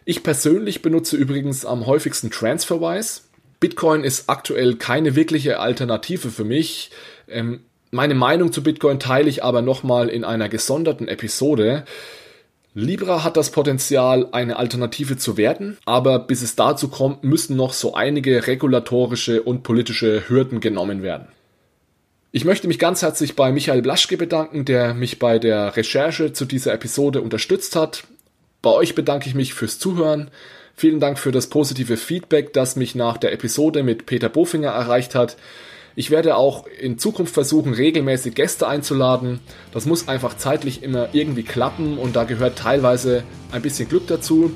Ich 0.04 0.22
persönlich 0.22 0.80
benutze 0.80 1.16
übrigens 1.16 1.66
am 1.66 1.86
häufigsten 1.86 2.30
TransferWise. 2.30 3.22
Bitcoin 3.60 4.04
ist 4.04 4.30
aktuell 4.30 4.76
keine 4.76 5.16
wirkliche 5.16 5.58
Alternative 5.58 6.30
für 6.30 6.44
mich. 6.44 6.90
Ähm, 7.28 7.60
meine 7.90 8.14
Meinung 8.14 8.52
zu 8.52 8.62
Bitcoin 8.62 9.00
teile 9.00 9.28
ich 9.28 9.42
aber 9.42 9.60
nochmal 9.60 10.08
in 10.08 10.24
einer 10.24 10.48
gesonderten 10.48 11.08
Episode. 11.08 11.84
Libra 12.74 13.24
hat 13.24 13.36
das 13.36 13.50
Potenzial, 13.50 14.28
eine 14.32 14.56
Alternative 14.56 15.16
zu 15.16 15.36
werden, 15.36 15.78
aber 15.84 16.18
bis 16.18 16.42
es 16.42 16.54
dazu 16.54 16.88
kommt, 16.88 17.24
müssen 17.24 17.56
noch 17.56 17.72
so 17.72 17.94
einige 17.94 18.46
regulatorische 18.46 19.42
und 19.42 19.62
politische 19.62 20.28
Hürden 20.28 20.60
genommen 20.60 21.02
werden. 21.02 21.28
Ich 22.30 22.44
möchte 22.44 22.68
mich 22.68 22.78
ganz 22.78 23.02
herzlich 23.02 23.36
bei 23.36 23.52
Michael 23.52 23.80
Blaschke 23.80 24.18
bedanken, 24.18 24.64
der 24.64 24.92
mich 24.92 25.18
bei 25.18 25.38
der 25.38 25.76
Recherche 25.76 26.32
zu 26.34 26.44
dieser 26.44 26.74
Episode 26.74 27.22
unterstützt 27.22 27.74
hat. 27.74 28.04
Bei 28.60 28.70
euch 28.70 28.94
bedanke 28.94 29.28
ich 29.28 29.34
mich 29.34 29.54
fürs 29.54 29.78
Zuhören. 29.78 30.30
Vielen 30.74 31.00
Dank 31.00 31.18
für 31.18 31.32
das 31.32 31.48
positive 31.48 31.96
Feedback, 31.96 32.52
das 32.52 32.76
mich 32.76 32.94
nach 32.94 33.16
der 33.16 33.32
Episode 33.32 33.82
mit 33.82 34.06
Peter 34.06 34.28
Bofinger 34.28 34.70
erreicht 34.70 35.14
hat. 35.14 35.36
Ich 35.98 36.12
werde 36.12 36.36
auch 36.36 36.64
in 36.80 36.96
Zukunft 36.96 37.34
versuchen, 37.34 37.74
regelmäßig 37.74 38.36
Gäste 38.36 38.68
einzuladen. 38.68 39.40
Das 39.72 39.84
muss 39.84 40.06
einfach 40.06 40.36
zeitlich 40.36 40.84
immer 40.84 41.08
irgendwie 41.12 41.42
klappen 41.42 41.98
und 41.98 42.14
da 42.14 42.22
gehört 42.22 42.56
teilweise 42.56 43.24
ein 43.50 43.62
bisschen 43.62 43.88
Glück 43.88 44.06
dazu. 44.06 44.52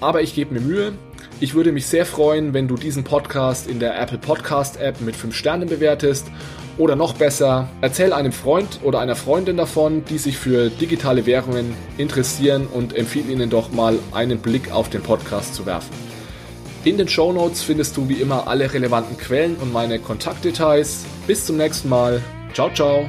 Aber 0.00 0.22
ich 0.22 0.36
gebe 0.36 0.54
mir 0.54 0.60
Mühe. 0.60 0.92
Ich 1.40 1.54
würde 1.54 1.72
mich 1.72 1.86
sehr 1.86 2.06
freuen, 2.06 2.54
wenn 2.54 2.68
du 2.68 2.76
diesen 2.76 3.02
Podcast 3.02 3.66
in 3.66 3.80
der 3.80 4.00
Apple 4.00 4.18
Podcast 4.18 4.76
App 4.80 5.00
mit 5.00 5.16
5 5.16 5.34
Sternen 5.34 5.68
bewertest. 5.68 6.28
Oder 6.78 6.94
noch 6.94 7.14
besser, 7.14 7.68
erzähl 7.80 8.12
einem 8.12 8.30
Freund 8.30 8.78
oder 8.84 9.00
einer 9.00 9.16
Freundin 9.16 9.56
davon, 9.56 10.04
die 10.04 10.18
sich 10.18 10.38
für 10.38 10.70
digitale 10.70 11.26
Währungen 11.26 11.74
interessieren 11.98 12.68
und 12.72 12.94
empfehle 12.94 13.32
ihnen 13.32 13.50
doch 13.50 13.72
mal 13.72 13.98
einen 14.12 14.38
Blick 14.38 14.70
auf 14.70 14.88
den 14.88 15.02
Podcast 15.02 15.56
zu 15.56 15.66
werfen. 15.66 16.15
In 16.86 16.98
den 16.98 17.08
Show 17.08 17.32
Notes 17.32 17.64
findest 17.64 17.96
du 17.96 18.08
wie 18.08 18.20
immer 18.20 18.46
alle 18.46 18.72
relevanten 18.72 19.16
Quellen 19.16 19.56
und 19.56 19.72
meine 19.72 19.98
Kontaktdetails. 19.98 21.04
Bis 21.26 21.44
zum 21.44 21.56
nächsten 21.56 21.88
Mal. 21.88 22.22
Ciao, 22.54 22.72
ciao. 22.72 23.08